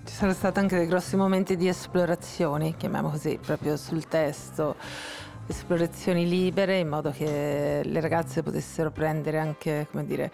Ci 0.05 0.14
sono 0.14 0.33
stati 0.33 0.59
anche 0.59 0.77
dei 0.77 0.87
grossi 0.87 1.16
momenti 1.16 1.57
di 1.57 1.68
esplorazioni, 1.68 2.75
chiamiamo 2.77 3.11
così, 3.11 3.39
proprio 3.41 3.77
sul 3.77 4.07
testo 4.09 4.75
esplorazioni 5.47 6.29
libere 6.29 6.79
in 6.79 6.89
modo 6.89 7.11
che 7.11 7.83
le 7.85 8.01
ragazze 8.01 8.43
potessero 8.43 8.91
prendere 8.91 9.39
anche, 9.39 9.87
come 9.91 10.05
dire, 10.05 10.31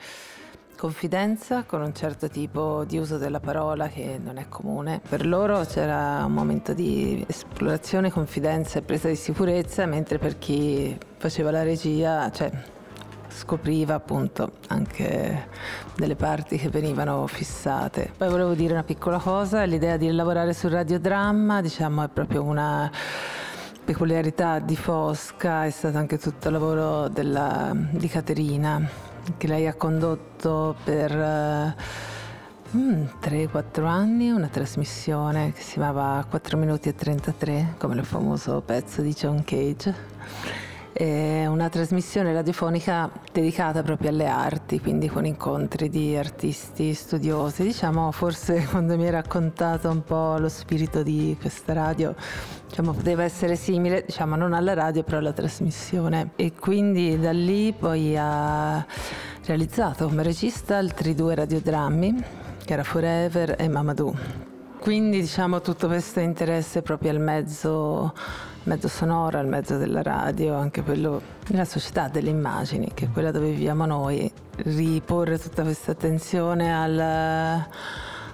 confidenza 0.79 1.65
con 1.65 1.83
un 1.83 1.93
certo 1.93 2.29
tipo 2.29 2.85
di 2.85 2.99
uso 2.99 3.19
della 3.19 3.41
parola 3.41 3.89
che 3.89 4.21
non 4.23 4.39
è 4.39 4.49
comune. 4.49 5.01
Per 5.07 5.27
loro 5.27 5.65
c'era 5.65 6.23
un 6.25 6.33
momento 6.33 6.73
di 6.73 7.25
esplorazione, 7.27 8.13
confidenza 8.13 8.79
e 8.79 8.83
presa 8.83 9.09
di 9.09 9.17
sicurezza, 9.17 9.87
mentre 9.87 10.19
per 10.19 10.39
chi 10.39 10.97
faceva 11.17 11.51
la 11.51 11.65
regia, 11.65 12.31
cioè 12.31 12.51
scopriva 13.29 13.95
appunto 13.95 14.53
anche 14.69 15.49
delle 15.97 16.15
parti 16.15 16.57
che 16.59 16.69
venivano 16.69 17.27
fissate. 17.27 18.13
Poi 18.17 18.29
volevo 18.29 18.55
dire 18.55 18.73
una 18.73 18.85
piccola 18.85 19.19
cosa, 19.19 19.65
l'idea 19.65 19.97
di 19.97 20.09
lavorare 20.13 20.53
sul 20.53 20.71
radiodramma, 20.71 21.61
diciamo, 21.61 22.05
è 22.05 22.09
proprio 22.09 22.45
una 22.45 22.89
peculiarità 23.85 24.61
di 24.61 24.77
Fosca, 24.77 25.65
è 25.65 25.71
stato 25.71 25.99
anche 25.99 26.19
tutto 26.19 26.47
il 26.47 26.55
lavoro 26.55 27.09
della, 27.09 27.73
di 27.75 28.07
Caterina 28.07 29.08
che 29.37 29.47
lei 29.47 29.67
ha 29.67 29.75
condotto 29.75 30.75
per 30.83 31.15
uh, 31.15 32.77
mm, 32.77 33.05
3-4 33.21 33.85
anni 33.85 34.31
una 34.31 34.49
trasmissione 34.49 35.53
che 35.53 35.63
si 35.63 35.73
chiamava 35.75 36.25
4 36.29 36.57
minuti 36.57 36.89
e 36.89 36.95
33, 36.95 37.75
come 37.79 37.95
il 37.97 38.05
famoso 38.05 38.63
pezzo 38.65 39.03
di 39.03 39.13
John 39.13 39.45
Cage. 39.45 39.95
È 40.93 41.47
una 41.47 41.69
trasmissione 41.69 42.33
radiofonica 42.33 43.11
dedicata 43.33 43.83
proprio 43.83 44.09
alle 44.11 44.27
arti, 44.27 44.81
quindi 44.81 45.09
con 45.09 45.27
incontri 45.27 45.89
di 45.89 46.17
artisti 46.17 46.95
studiosi. 46.95 47.63
Diciamo, 47.63 48.11
forse 48.11 48.67
quando 48.71 48.97
mi 48.97 49.05
hai 49.05 49.11
raccontato 49.11 49.91
un 49.91 50.03
po' 50.03 50.37
lo 50.39 50.49
spirito 50.49 51.03
di 51.03 51.37
questa 51.41 51.73
radio, 51.73 52.15
diciamo, 52.67 52.93
poteva 52.93 53.23
essere 53.23 53.55
simile, 53.55 54.05
diciamo, 54.05 54.35
non 54.35 54.53
alla 54.55 54.75
radio, 54.75 55.03
però 55.05 55.19
alla 55.19 55.33
trasmissione. 55.33 56.31
E 56.37 56.53
quindi 56.55 57.19
da 57.19 57.33
lì 57.33 57.73
poi 57.73 58.17
a 58.17 58.85
realizzato 59.45 60.09
come 60.09 60.23
regista 60.23 60.77
altri 60.77 61.15
due 61.15 61.35
radiodrammi, 61.35 62.25
che 62.65 62.73
era 62.73 62.83
Forever 62.83 63.55
e 63.59 63.69
Mamadou. 63.69 64.15
Quindi 64.81 65.21
diciamo 65.21 65.61
tutto 65.61 65.87
questo 65.89 66.21
interesse 66.21 66.83
proprio 66.83 67.11
al 67.11 67.21
mezzo, 67.21 68.15
mezzo 68.69 68.87
sonoro, 68.87 69.39
al 69.39 69.49
mezzo 69.49 69.79
della 69.79 70.03
radio, 70.03 70.55
anche 70.55 70.83
quello 70.83 71.21
della 71.47 71.65
società 71.65 72.09
delle 72.09 72.31
immagini, 72.31 72.93
che 72.95 73.07
è 73.07 73.11
quella 73.11 73.33
dove 73.33 73.51
viviamo 73.51 73.87
noi, 73.87 74.31
riporre 74.57 75.39
tutta 75.39 75.63
questa 75.63 75.93
attenzione 75.93 76.73
al, 76.73 77.67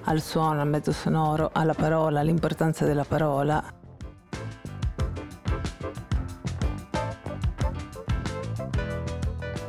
al 0.04 0.20
suono, 0.20 0.60
al 0.60 0.68
mezzo 0.68 0.92
sonoro, 0.92 1.50
alla 1.52 1.74
parola, 1.74 2.20
all'importanza 2.20 2.84
della 2.84 3.04
parola 3.04 3.82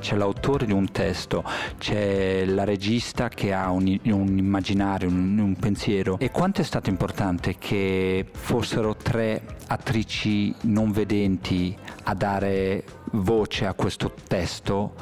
c'è 0.05 0.15
l'autore 0.15 0.67
di 0.67 0.71
un 0.71 0.91
testo, 0.91 1.43
c'è 1.79 2.45
la 2.45 2.63
regista 2.63 3.27
che 3.27 3.53
ha 3.53 3.71
un, 3.71 3.99
un 4.03 4.37
immaginario, 4.37 5.07
un, 5.09 5.35
un, 5.39 5.55
pensiero. 5.55 6.19
E 6.19 6.29
quanto 6.29 6.61
è 6.61 6.63
stato 6.63 6.91
importante 6.91 7.55
che 7.57 8.27
fossero 8.31 8.95
tre 8.95 9.41
attrici 9.65 10.53
non 10.61 10.91
vedenti 10.91 11.75
a 12.03 12.13
dare 12.13 12.83
voce 13.13 13.65
a 13.65 13.73
questo 13.73 14.13
testo 14.27 14.93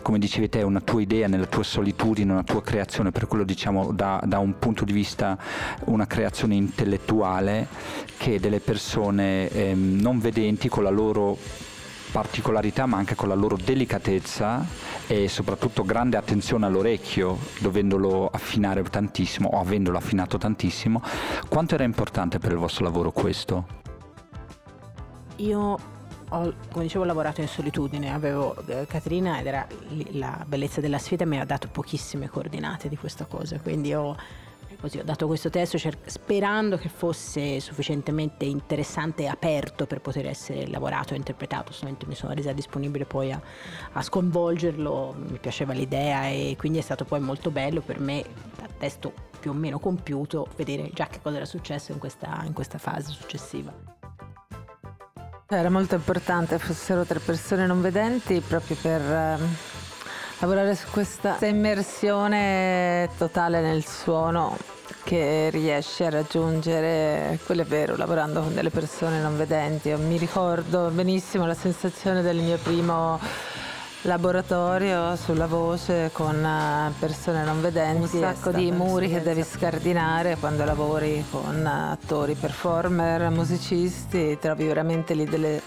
come 0.00 0.18
dicevi 0.18 0.48
te, 0.48 0.60
è 0.60 0.62
una 0.62 0.80
tua 0.80 1.00
idea, 1.00 1.26
nella 1.26 1.46
tua 1.46 1.62
solitudine, 1.62 2.30
una 2.30 2.44
tua 2.44 2.62
creazione, 2.62 3.10
per 3.10 3.26
quello 3.26 3.44
diciamo 3.44 3.92
da, 3.92 4.22
da, 4.24 4.38
un 4.38 4.58
punto 4.58 4.84
di 4.84 4.92
vista 4.92 5.38
una 5.84 6.06
creazione 6.06 6.54
intellettuale 6.54 7.66
che 8.18 8.38
delle 8.38 8.60
persone 8.60 9.48
eh, 9.48 9.74
non 9.74 10.18
vedenti 10.18 10.68
con 10.68 10.82
la 10.82 10.90
loro 10.90 11.38
particolarità 12.16 12.86
ma 12.86 12.96
anche 12.96 13.14
con 13.14 13.28
la 13.28 13.34
loro 13.34 13.58
delicatezza 13.62 14.64
e 15.06 15.28
soprattutto 15.28 15.82
grande 15.82 16.16
attenzione 16.16 16.64
all'orecchio, 16.64 17.36
dovendolo 17.60 18.28
affinare 18.28 18.82
tantissimo 18.84 19.50
o 19.52 19.60
avendolo 19.60 19.98
affinato 19.98 20.38
tantissimo. 20.38 21.02
Quanto 21.46 21.74
era 21.74 21.84
importante 21.84 22.38
per 22.38 22.52
il 22.52 22.56
vostro 22.56 22.84
lavoro 22.84 23.12
questo? 23.12 23.66
Io 25.36 25.60
ho, 26.30 26.54
come 26.72 26.84
dicevo, 26.84 27.04
lavorato 27.04 27.42
in 27.42 27.48
solitudine, 27.48 28.10
avevo 28.10 28.56
eh, 28.66 28.86
Caterina 28.86 29.38
ed 29.38 29.46
era 29.46 29.66
la 30.12 30.42
bellezza 30.46 30.80
della 30.80 30.98
sfida 30.98 31.26
mi 31.26 31.38
ha 31.38 31.44
dato 31.44 31.68
pochissime 31.70 32.30
coordinate 32.30 32.88
di 32.88 32.96
questa 32.96 33.26
cosa, 33.26 33.58
quindi 33.58 33.92
ho 33.92 34.16
Così 34.78 34.98
ho 34.98 35.04
dato 35.04 35.26
questo 35.26 35.50
testo 35.50 35.78
cer- 35.78 35.98
sperando 36.06 36.76
che 36.76 36.88
fosse 36.88 37.60
sufficientemente 37.60 38.44
interessante 38.44 39.24
e 39.24 39.26
aperto 39.26 39.86
per 39.86 40.00
poter 40.00 40.26
essere 40.26 40.68
lavorato 40.68 41.14
e 41.14 41.16
interpretato, 41.16 41.72
solamente 41.72 42.06
mi 42.06 42.14
sono 42.14 42.34
resa 42.34 42.52
disponibile 42.52 43.04
poi 43.04 43.32
a, 43.32 43.40
a 43.92 44.02
sconvolgerlo, 44.02 45.14
mi 45.28 45.38
piaceva 45.38 45.72
l'idea 45.72 46.28
e 46.28 46.54
quindi 46.58 46.78
è 46.78 46.82
stato 46.82 47.04
poi 47.04 47.20
molto 47.20 47.50
bello 47.50 47.80
per 47.80 47.98
me, 48.00 48.24
dal 48.56 48.76
testo 48.78 49.12
più 49.40 49.50
o 49.50 49.54
meno 49.54 49.78
compiuto, 49.78 50.48
vedere 50.56 50.90
già 50.92 51.06
che 51.06 51.20
cosa 51.22 51.36
era 51.36 51.46
successo 51.46 51.92
in 51.92 51.98
questa, 51.98 52.42
in 52.44 52.52
questa 52.52 52.78
fase 52.78 53.12
successiva. 53.12 53.72
Era 55.48 55.70
molto 55.70 55.94
importante 55.94 56.58
fossero 56.58 57.04
tre 57.04 57.20
persone 57.20 57.66
non 57.66 57.80
vedenti 57.80 58.40
proprio 58.40 58.76
per 58.82 59.00
eh, 59.00 59.38
lavorare 60.38 60.74
su 60.74 60.86
questa 60.90 61.38
immersione 61.42 63.08
totale 63.16 63.60
nel 63.60 63.84
suono 63.84 64.56
che 65.02 65.50
riesce 65.50 66.06
a 66.06 66.10
raggiungere, 66.10 67.38
quello 67.46 67.62
è 67.62 67.64
vero, 67.64 67.96
lavorando 67.96 68.40
con 68.42 68.52
delle 68.52 68.70
persone 68.70 69.20
non 69.20 69.36
vedenti. 69.36 69.90
Mi 69.94 70.16
ricordo 70.16 70.90
benissimo 70.90 71.46
la 71.46 71.54
sensazione 71.54 72.22
del 72.22 72.38
mio 72.38 72.58
primo 72.58 73.20
laboratorio 74.06 75.16
sulla 75.16 75.46
voce 75.46 76.10
con 76.12 76.42
eh, 76.44 76.92
persone 76.98 77.44
non 77.44 77.60
vedenti, 77.60 78.16
un 78.16 78.22
sacco 78.22 78.50
di 78.50 78.70
muri 78.70 79.08
che 79.08 79.20
devi 79.20 79.42
scardinare 79.42 80.36
quando 80.36 80.64
lavori 80.64 81.24
con 81.30 81.66
attori, 81.66 82.34
performer, 82.34 83.28
musicisti, 83.30 84.38
trovi 84.40 84.66
veramente 84.66 85.14
lì 85.14 85.24
delle 85.24 85.60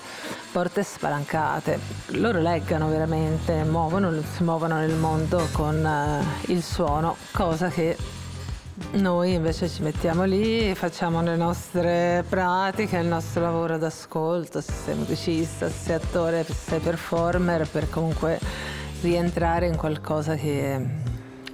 porte 0.52 0.84
spalancate. 0.84 1.80
Loro 2.08 2.40
leggano 2.40 2.88
veramente, 2.88 3.64
muovono, 3.64 4.12
si 4.22 4.44
muovono 4.44 4.76
nel 4.76 4.96
mondo 4.96 5.48
con 5.52 5.86
eh, 5.86 6.52
il 6.52 6.64
suono, 6.64 7.16
cosa 7.32 7.68
che 7.68 7.96
noi 8.92 9.34
invece 9.34 9.70
ci 9.70 9.82
mettiamo 9.84 10.24
lì, 10.24 10.74
facciamo 10.74 11.22
le 11.22 11.36
nostre 11.36 12.26
pratiche, 12.28 12.98
il 12.98 13.08
nostro 13.08 13.42
lavoro 13.42 13.78
d'ascolto, 13.78 14.62
se 14.62 14.72
sei 14.72 14.96
musicista, 14.96 15.70
se 15.70 15.78
sei 15.78 15.96
attore, 15.96 16.44
se 16.44 16.54
sei 16.54 16.80
performer, 16.80 17.68
per 17.68 17.90
comunque 17.90 18.40
rientrare 19.02 19.68
in 19.68 19.76
qualcosa 19.76 20.36
che, 20.36 20.86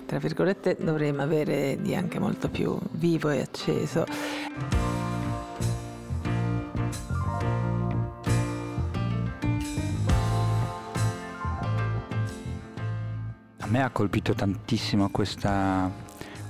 tra 0.06 0.18
virgolette, 0.18 0.78
dovremmo 0.80 1.22
avere 1.22 1.78
di 1.82 1.94
anche 1.94 2.20
molto 2.20 2.50
più 2.50 2.78
vivo 2.92 3.30
e 3.30 3.42
acceso. 3.42 4.06
A 13.60 13.68
me 13.68 13.84
ha 13.84 13.90
colpito 13.90 14.34
tantissimo 14.34 15.10
questa 15.10 16.05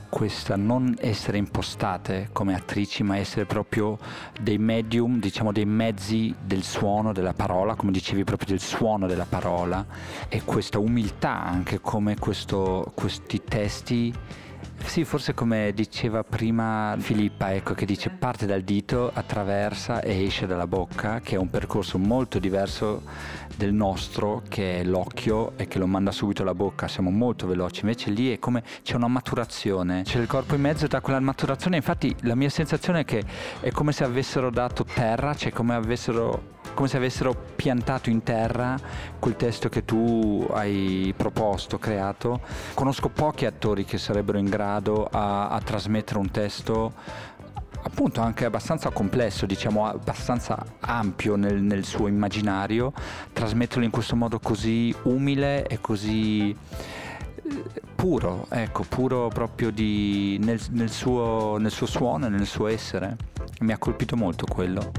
questa 0.09 0.55
non 0.55 0.95
essere 0.99 1.37
impostate 1.37 2.29
come 2.31 2.55
attrici, 2.55 3.03
ma 3.03 3.17
essere 3.17 3.45
proprio 3.45 3.97
dei 4.39 4.57
medium, 4.57 5.19
diciamo 5.19 5.51
dei 5.51 5.65
mezzi 5.65 6.33
del 6.41 6.63
suono 6.63 7.13
della 7.13 7.33
parola, 7.33 7.75
come 7.75 7.91
dicevi 7.91 8.23
proprio 8.23 8.49
del 8.49 8.59
suono 8.59 9.07
della 9.07 9.25
parola 9.27 9.85
e 10.27 10.43
questa 10.43 10.79
umiltà 10.79 11.43
anche 11.43 11.79
come 11.79 12.17
questo, 12.17 12.91
questi 12.95 13.43
testi 13.43 14.13
sì, 14.87 15.03
forse 15.03 15.33
come 15.33 15.71
diceva 15.73 16.23
prima 16.23 16.95
Filippa, 16.99 17.53
ecco, 17.53 17.73
che 17.73 17.85
dice 17.85 18.09
parte 18.09 18.45
dal 18.45 18.61
dito, 18.61 19.11
attraversa 19.13 20.01
e 20.01 20.23
esce 20.23 20.45
dalla 20.47 20.67
bocca, 20.67 21.19
che 21.21 21.35
è 21.35 21.37
un 21.37 21.49
percorso 21.49 21.97
molto 21.97 22.39
diverso 22.39 23.03
del 23.55 23.73
nostro, 23.73 24.43
che 24.47 24.79
è 24.79 24.83
l'occhio 24.83 25.53
e 25.57 25.67
che 25.67 25.79
lo 25.79 25.87
manda 25.87 26.11
subito 26.11 26.43
alla 26.43 26.53
bocca, 26.53 26.87
siamo 26.87 27.09
molto 27.09 27.47
veloci, 27.47 27.81
invece 27.81 28.09
lì 28.11 28.31
è 28.31 28.39
come 28.39 28.63
c'è 28.83 28.95
una 28.95 29.07
maturazione, 29.07 30.03
c'è 30.03 30.19
il 30.19 30.27
corpo 30.27 30.55
in 30.55 30.61
mezzo 30.61 30.87
da 30.87 31.01
quella 31.01 31.19
maturazione, 31.19 31.75
infatti 31.75 32.15
la 32.21 32.35
mia 32.35 32.49
sensazione 32.49 33.01
è 33.01 33.05
che 33.05 33.23
è 33.59 33.71
come 33.71 33.91
se 33.91 34.03
avessero 34.03 34.49
dato 34.49 34.85
terra, 34.85 35.35
cioè 35.35 35.51
come 35.51 35.73
avessero 35.73 36.53
come 36.75 36.87
se 36.87 36.97
avessero 36.97 37.33
piantato 37.55 38.11
in 38.11 38.21
terra 38.21 38.77
quel 39.17 39.35
testo 39.35 39.69
che 39.69 39.83
tu 39.85 40.45
hai 40.51 41.11
proposto, 41.17 41.79
creato. 41.79 42.41
Conosco 42.75 43.09
pochi 43.09 43.45
attori 43.45 43.85
che 43.85 43.97
sarebbero 43.97 44.37
in 44.37 44.49
grado 44.49 45.07
a, 45.09 45.47
a 45.47 45.59
trasmettere 45.61 46.19
un 46.19 46.29
testo 46.29 46.93
appunto 47.81 48.19
anche 48.21 48.45
abbastanza 48.45 48.89
complesso, 48.89 49.45
diciamo 49.45 49.87
abbastanza 49.87 50.63
ampio 50.81 51.35
nel, 51.35 51.61
nel, 51.61 51.85
suo 51.85 52.07
immaginario, 52.07 52.91
trasmetterlo 53.31 53.83
in 53.83 53.91
questo 53.91 54.15
modo 54.15 54.39
così 54.39 54.93
umile 55.03 55.67
e 55.67 55.79
così 55.79 56.49
eh, 56.49 57.63
puro, 57.95 58.47
ecco, 58.49 58.83
puro 58.89 59.27
proprio 59.27 59.69
di, 59.69 60.39
nel, 60.43 60.59
nel, 60.71 60.89
suo, 60.89 61.57
nel 61.57 61.71
suo 61.71 61.85
suono 61.85 62.25
e 62.25 62.29
nel 62.29 62.47
suo 62.47 62.67
essere. 62.67 63.15
Mi 63.59 63.71
ha 63.71 63.77
colpito 63.77 64.17
molto 64.17 64.45
quello 64.45 64.91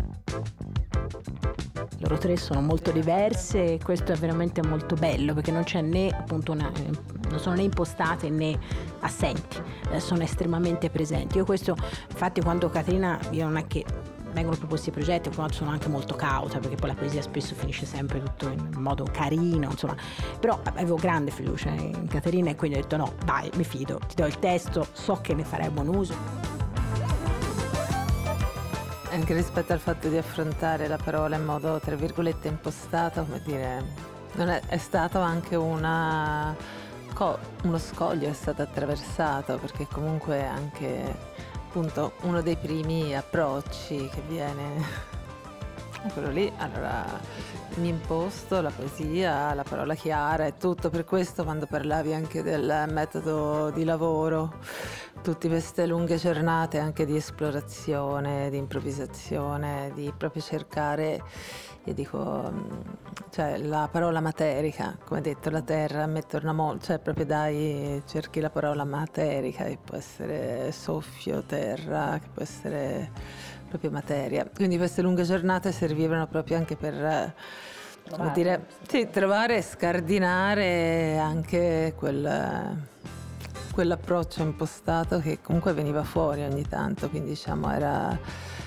loro 1.99 2.18
tre 2.18 2.36
sono 2.36 2.61
molto 2.61 2.90
diverse 2.90 3.74
e 3.74 3.80
questo 3.82 4.12
è 4.12 4.16
veramente 4.16 4.62
molto 4.62 4.94
bello 4.94 5.34
perché 5.34 5.51
non 5.51 5.64
c'è 5.64 5.80
né 5.80 6.09
appunto 6.09 6.53
una, 6.53 6.70
non 7.28 7.38
sono 7.38 7.57
né 7.57 7.62
impostate 7.62 8.28
né 8.28 8.59
assenti, 9.01 9.59
eh, 9.90 10.01
sono 10.01 10.22
estremamente 10.22 10.90
presenti. 10.90 11.38
Io 11.38 11.44
questo, 11.44 11.76
infatti 12.11 12.40
quando 12.40 12.68
Caterina, 12.68 13.18
io 13.30 13.44
non 13.44 13.57
è 13.57 13.66
che 13.66 13.84
vengono 14.32 14.57
proposti 14.57 14.90
i 14.90 14.92
progetti, 14.92 15.30
quando 15.30 15.55
sono 15.55 15.70
anche 15.70 15.88
molto 15.88 16.14
cauta 16.14 16.59
perché 16.59 16.76
poi 16.76 16.90
la 16.90 16.94
poesia 16.94 17.22
spesso 17.22 17.55
finisce 17.55 17.86
sempre 17.86 18.22
tutto 18.22 18.49
in 18.51 18.70
modo 18.76 19.07
carino, 19.11 19.70
insomma, 19.70 19.97
però 20.38 20.61
avevo 20.62 20.97
grande 20.97 21.30
fiducia 21.30 21.70
in 21.70 22.07
Caterina 22.07 22.51
e 22.51 22.55
quindi 22.55 22.76
ho 22.76 22.80
detto 22.82 22.97
no, 22.99 23.14
dai, 23.24 23.51
mi 23.55 23.64
fido, 23.64 23.99
ti 24.07 24.14
do 24.16 24.26
il 24.26 24.38
testo, 24.38 24.86
so 24.92 25.20
che 25.22 25.32
ne 25.32 25.44
farei 25.44 25.70
buon 25.70 25.88
uso 25.88 26.57
anche 29.17 29.33
rispetto 29.33 29.73
al 29.73 29.79
fatto 29.79 30.09
di 30.09 30.19
affrontare 30.19 30.89
la 30.89 30.99
parola 30.99 31.37
in 31.37 31.45
modo, 31.45 31.81
tra 31.81 31.97
virgolette, 31.97 32.49
impostato, 32.49 33.25
come 33.25 33.41
dire, 33.45 33.83
è, 34.37 34.61
è 34.67 34.77
stato 34.77 35.21
anche 35.21 35.57
una, 35.57 36.55
uno 37.62 37.79
scoglio 37.79 38.29
è 38.29 38.35
stato 38.35 38.61
attraversato, 38.61 39.57
perché 39.57 39.87
comunque 39.91 40.45
anche 40.45 41.17
appunto 41.55 42.12
uno 42.23 42.43
dei 42.43 42.57
primi 42.57 43.17
approcci 43.17 44.07
che 44.12 44.21
viene. 44.29 45.14
Quello 46.12 46.29
lì, 46.29 46.53
allora 46.59 47.05
mi 47.77 47.89
imposto 47.89 48.61
la 48.61 48.71
poesia, 48.71 49.55
la 49.55 49.64
parola 49.64 49.95
chiara 49.95 50.45
e 50.45 50.59
tutto, 50.59 50.91
per 50.91 51.05
questo 51.05 51.43
quando 51.43 51.64
parlavi 51.64 52.12
anche 52.12 52.43
del 52.43 52.85
metodo 52.91 53.71
di 53.71 53.83
lavoro 53.83 54.59
tutte 55.27 55.49
queste 55.49 55.87
lunghe 55.87 56.18
giornate 56.18 56.79
anche 56.79 57.05
di 57.05 57.16
esplorazione, 57.16 58.49
di 58.49 58.59
improvvisazione, 58.59 59.91
di 59.93 60.14
proprio 60.16 60.41
cercare, 60.41 61.20
io 61.83 61.95
dico, 61.95 62.49
mm, 62.49 62.81
cioè 63.31 63.59
la 63.59 63.89
parola 63.91 64.20
materica, 64.20 64.97
come 65.05 65.20
detto, 65.22 65.51
la 65.51 65.62
terra 65.62 66.05
a 66.05 66.07
me 66.07 66.22
torna 66.22 66.53
molto, 66.53 66.85
cioè 66.85 67.01
proprio 67.01 67.24
dai, 67.27 68.01
cerchi 68.07 68.39
la 68.39 68.51
parola 68.51 68.85
materica, 68.85 69.64
che 69.64 69.79
può 69.85 69.97
essere 69.97 70.70
soffio, 70.70 71.43
terra, 71.43 72.20
che 72.22 72.29
può 72.33 72.43
essere 72.43 73.11
proprio 73.68 73.91
materia. 73.91 74.49
Quindi 74.55 74.77
queste 74.77 75.03
lunghe 75.03 75.24
giornate 75.24 75.72
servivano 75.72 76.29
proprio 76.29 76.57
anche 76.57 76.77
per... 76.77 77.35
Come 78.09 78.31
dire, 78.33 78.66
sì, 78.87 79.09
trovare 79.11 79.57
e 79.57 79.62
scardinare 79.62 81.18
anche 81.18 81.95
quel 81.97 82.95
quell'approccio 83.77 84.41
impostato 84.41 85.18
che 85.20 85.43
comunque 85.43 85.74
veniva 85.74 86.03
fuori 86.03 86.43
ogni 86.43 86.66
tanto, 86.66 87.11
quindi 87.11 87.29
diciamo 87.29 87.70
era 87.70 88.18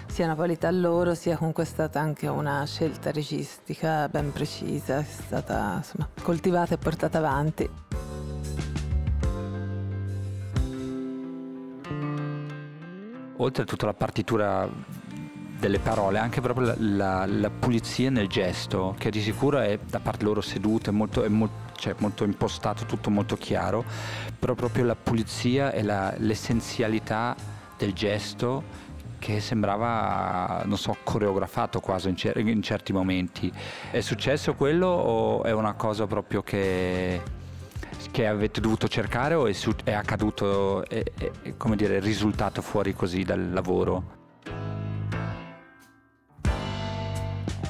sia 0.06 0.26
una 0.26 0.36
qualità 0.36 0.70
loro, 0.70 1.16
sia 1.16 1.36
comunque 1.36 1.66
stata 1.66 2.00
anche 2.00 2.28
una 2.28 2.64
scelta 2.68 3.10
registica 3.10 4.08
ben 4.08 4.32
precisa, 4.32 5.00
è 5.00 5.04
stata 5.04 5.78
insomma, 5.78 6.08
coltivata 6.22 6.76
e 6.76 6.78
portata 6.78 7.18
avanti. 7.18 7.68
Oltre 13.38 13.64
a 13.64 13.66
tutta 13.66 13.88
la 13.88 13.94
partitura 13.96 14.70
delle 15.60 15.80
parole, 15.80 16.20
anche 16.20 16.40
proprio 16.40 16.68
la, 16.68 16.76
la, 16.78 17.26
la, 17.26 17.50
pulizia 17.50 18.10
nel 18.10 18.28
gesto, 18.28 18.96
che 18.98 19.12
di 19.12 19.22
sicuro 19.22 19.60
è 19.60 19.78
da 19.86 20.00
parte 20.00 20.24
loro 20.24 20.40
seduta, 20.40 20.90
è 20.90 20.94
molto, 20.94 21.24
è 21.24 21.28
molto, 21.28 21.74
cioè 21.76 21.94
molto 21.98 22.24
impostato, 22.24 22.86
tutto 22.86 23.10
molto 23.10 23.36
chiaro, 23.36 23.84
però 24.40 24.54
proprio 24.56 24.86
la 24.86 24.96
pulizia 24.96 25.72
e 25.72 25.84
la, 25.84 26.14
l'essenzialità 26.18 27.36
del 27.78 27.94
gesto 27.94 28.88
che 29.20 29.42
sembrava, 29.42 30.64
non 30.64 30.78
so, 30.78 30.96
coreografato 31.04 31.82
quasi 31.82 32.08
in, 32.08 32.16
cer- 32.16 32.38
in 32.38 32.62
certi 32.62 32.94
momenti. 32.94 33.52
È 33.92 34.00
successo 34.00 34.54
quello 34.54 34.88
o 34.88 35.44
è 35.44 35.52
una 35.52 35.74
cosa 35.74 36.08
proprio 36.08 36.42
che 36.42 37.38
che 38.12 38.26
avete 38.26 38.62
dovuto 38.62 38.88
cercare 38.88 39.34
o 39.34 39.46
è, 39.46 39.52
su- 39.52 39.76
è 39.84 39.92
accaduto, 39.92 40.88
è, 40.88 41.04
è, 41.18 41.58
come 41.58 41.76
dire, 41.76 41.98
è 41.98 42.02
risultato 42.02 42.62
fuori 42.62 42.94
così 42.94 43.24
dal 43.24 43.52
lavoro? 43.52 44.19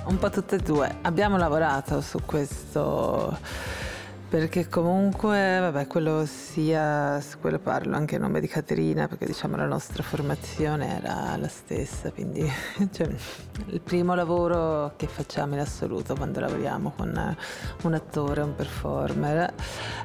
Un 0.10 0.18
po' 0.18 0.32
tutte 0.32 0.56
e 0.56 0.58
due. 0.58 0.98
Abbiamo 1.04 1.38
lavorato 1.38 2.02
su 2.02 2.18
questo 2.26 3.38
perché 4.28 4.68
comunque, 4.68 5.60
vabbè, 5.60 5.86
quello 5.86 6.26
sia, 6.26 7.22
su 7.22 7.38
quello 7.40 7.60
parlo 7.60 7.96
anche 7.96 8.16
a 8.16 8.20
nome 8.20 8.40
di 8.40 8.48
Caterina, 8.48 9.08
perché 9.08 9.28
diciamo 9.28 9.56
la 9.56 9.68
nostra 9.68 10.02
formazione 10.02 10.98
era 10.98 11.38
la 11.38 11.48
stessa, 11.48 12.12
quindi 12.12 12.42
cioè, 12.92 13.08
il 13.68 13.82
primo 13.82 14.16
lavoro 14.16 14.94
che 14.96 15.06
facciamo 15.06 15.54
in 15.54 15.60
assoluto 15.60 16.16
quando 16.16 16.40
lavoriamo 16.40 16.92
con 16.96 17.36
un 17.84 17.94
attore, 17.94 18.42
un 18.42 18.56
performer, 18.56 19.54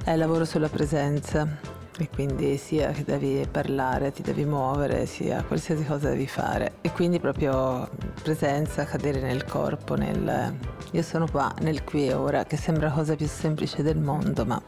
è 0.04 0.10
il 0.10 0.18
lavoro 0.18 0.44
sulla 0.44 0.68
presenza 0.68 1.73
e 1.98 2.08
quindi 2.08 2.56
sia 2.56 2.90
che 2.90 3.04
devi 3.04 3.46
parlare, 3.48 4.10
ti 4.10 4.22
devi 4.22 4.44
muovere, 4.44 5.06
sia 5.06 5.44
qualsiasi 5.44 5.84
cosa 5.84 6.08
devi 6.08 6.26
fare. 6.26 6.74
E 6.80 6.90
quindi 6.90 7.20
proprio 7.20 7.88
presenza, 8.22 8.84
cadere 8.84 9.20
nel 9.20 9.44
corpo, 9.44 9.94
nel 9.94 10.54
io 10.90 11.02
sono 11.02 11.26
qua, 11.30 11.52
nel 11.60 11.84
qui 11.84 12.08
e 12.08 12.14
ora, 12.14 12.44
che 12.44 12.56
sembra 12.56 12.88
la 12.88 12.94
cosa 12.94 13.14
più 13.14 13.26
semplice 13.28 13.82
del 13.82 13.98
mondo, 13.98 14.44
ma 14.44 14.60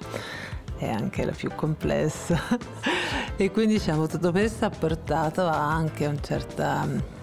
è 0.77 0.89
anche 0.89 1.25
la 1.25 1.33
più 1.33 1.51
complessa. 1.55 2.41
e 3.37 3.51
quindi 3.51 3.75
diciamo 3.75 4.07
tutto 4.07 4.31
questo 4.31 4.65
ha 4.65 4.71
portato 4.71 5.43
a 5.47 5.73
anche 5.73 6.07
un 6.07 6.23
certa 6.23 7.15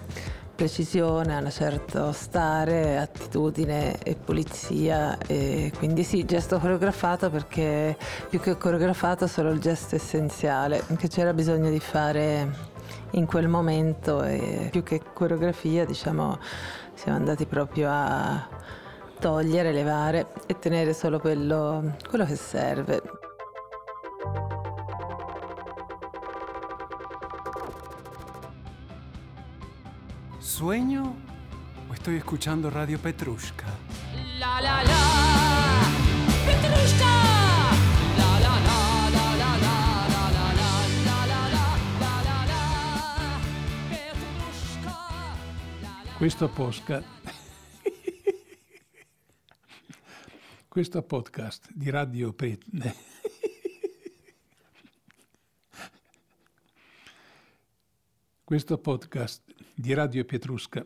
precisione, 0.54 1.36
un 1.36 1.50
certo 1.50 2.12
stare, 2.12 2.98
attitudine 2.98 3.98
e 4.02 4.14
pulizia 4.14 5.18
e 5.26 5.72
quindi 5.76 6.04
sì, 6.04 6.24
gesto 6.24 6.58
coreografato 6.58 7.30
perché 7.30 7.96
più 8.28 8.40
che 8.40 8.56
coreografato 8.56 9.26
solo 9.26 9.50
il 9.50 9.60
gesto 9.60 9.96
essenziale 9.96 10.84
che 10.96 11.08
c'era 11.08 11.32
bisogno 11.32 11.70
di 11.70 11.80
fare 11.80 12.72
in 13.12 13.26
quel 13.26 13.48
momento 13.48 14.22
e 14.22 14.68
più 14.70 14.82
che 14.82 15.00
coreografia 15.12 15.84
diciamo 15.84 16.38
siamo 16.94 17.18
andati 17.18 17.46
proprio 17.46 17.88
a 17.90 18.48
togliere, 19.18 19.72
levare 19.72 20.28
e 20.46 20.58
tenere 20.58 20.92
solo 20.92 21.18
quello, 21.18 21.96
quello 22.08 22.24
che 22.24 22.36
serve. 22.36 23.02
¿Sueño 30.54 31.16
o 31.90 31.94
estoy 31.94 32.14
escuchando 32.14 32.70
Radio 32.70 32.96
Petrushka? 33.00 33.66
La 34.38 34.60
la 34.60 34.84
la, 34.84 35.00
Petrushka. 36.46 37.12
Questo 46.18 46.48
podcast, 46.48 47.08
questo 50.68 51.02
podcast 51.02 51.68
di 51.74 51.90
Radio 51.90 52.32
Petrushka. 52.32 52.94
Questo 58.44 58.78
podcast 58.78 59.53
di 59.74 59.92
Radio 59.92 60.24
Pietrusca. 60.24 60.84